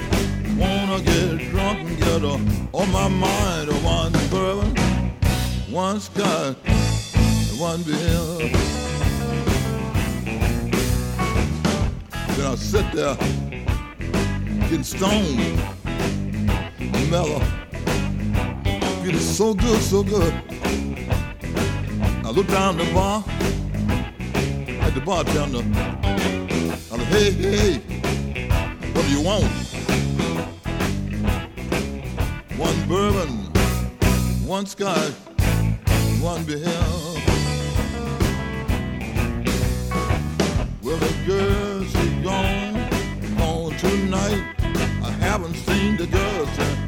Wanna 0.57 1.03
get 1.03 1.51
drunk 1.51 1.81
and 1.89 1.99
get 1.99 2.22
her 2.22 2.41
on 2.72 2.91
my 2.91 3.09
mind. 3.09 3.68
One 3.85 4.12
bourbon, 4.31 4.75
one 5.70 6.01
sky, 6.01 6.55
one 7.59 7.83
bill. 7.83 8.39
Then 12.35 12.47
I 12.47 12.55
sit 12.55 12.91
there 12.93 13.14
getting 14.70 14.85
stoned 14.85 15.84
mellow, 17.14 17.38
feeling 19.04 19.20
so 19.20 19.54
good, 19.54 19.80
so 19.80 20.02
good. 20.02 20.34
I 22.24 22.30
look 22.34 22.48
down 22.48 22.76
the 22.76 22.90
bar 22.92 23.22
at 24.84 24.92
the 24.94 25.00
bartender. 25.00 25.62
I 26.90 26.96
said, 26.96 27.06
hey, 27.14 27.30
hey, 27.30 27.74
what 28.94 29.04
do 29.06 29.10
you 29.16 29.22
want? 29.22 29.44
One 32.66 32.78
bourbon, 32.88 33.30
one 34.44 34.66
scotch, 34.66 35.12
one 36.20 36.42
beer. 36.42 36.64
Well, 40.82 40.98
the 41.06 41.14
girl, 41.28 41.84
she 41.84 42.06
gone, 42.24 42.74
gone 43.38 43.76
tonight. 43.76 44.42
I 45.08 45.10
haven't 45.20 45.54
seen 45.54 45.96
the 45.96 46.08
girl 46.08 46.46
since 46.46 46.64
not 46.64 46.64
a 46.64 46.76
full 46.76 46.84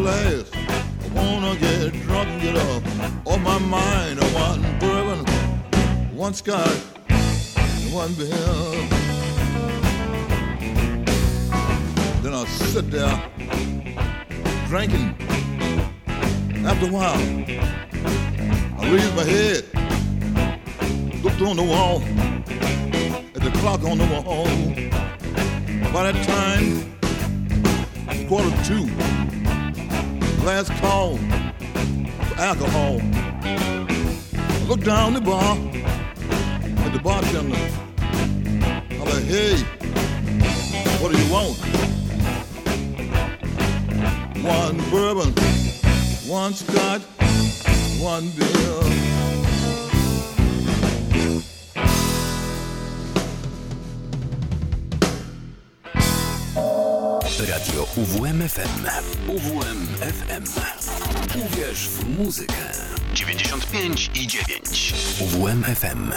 last. 0.00 0.54
I 0.56 1.08
wanna 1.14 1.56
get 1.56 1.92
drunk 2.02 2.28
and 2.28 2.42
get 2.42 2.56
up 2.56 2.82
on 3.26 3.42
my 3.42 3.58
mind. 3.58 4.20
I 4.20 4.34
want 4.34 4.62
bourbon, 4.80 5.24
one 6.16 6.34
scotch, 6.34 6.80
and 7.08 7.92
one 7.92 8.12
beer. 8.14 8.28
Then 12.22 12.34
I 12.34 12.44
sit 12.46 12.90
there 12.90 13.22
drinking. 14.68 15.14
After 16.66 16.86
a 16.86 16.92
while, 16.92 17.20
I 18.78 18.90
raise 18.92 19.14
my 19.14 19.24
head, 19.24 19.64
looked 21.24 21.42
on 21.42 21.56
the 21.56 21.62
wall, 21.62 22.02
at 23.34 23.42
the 23.42 23.50
clock 23.60 23.82
on 23.84 23.98
the 23.98 24.06
wall. 24.06 24.44
By 25.92 26.12
that 26.12 26.18
time, 26.26 26.96
quarter 28.28 28.52
two, 28.64 28.86
last 30.44 30.70
call 30.80 31.16
for 31.16 32.40
alcohol. 32.40 33.00
I 33.42 34.64
looked 34.66 34.84
down 34.84 35.14
the 35.14 35.20
bar 35.20 35.56
at 36.84 36.92
the 36.92 37.00
bartender. 37.02 37.56
I 38.90 39.02
like, 39.04 39.24
hey, 39.24 39.56
what 41.00 41.12
do 41.12 41.18
you 41.18 41.32
want? 41.32 41.56
One 44.42 44.78
bourbon, 44.90 45.32
one 46.26 46.54
scotch, 46.54 47.02
one 48.00 48.30
beer. 48.30 49.19
Radio 57.80 58.02
UWMFM. 58.02 58.86
UWMFM. 59.28 60.44
Uwierz 61.38 61.88
w 61.88 62.18
muzykę. 62.18 62.54
95 63.14 64.10
i 64.14 64.26
9. 64.26 64.94
UWMFM. 65.20 66.12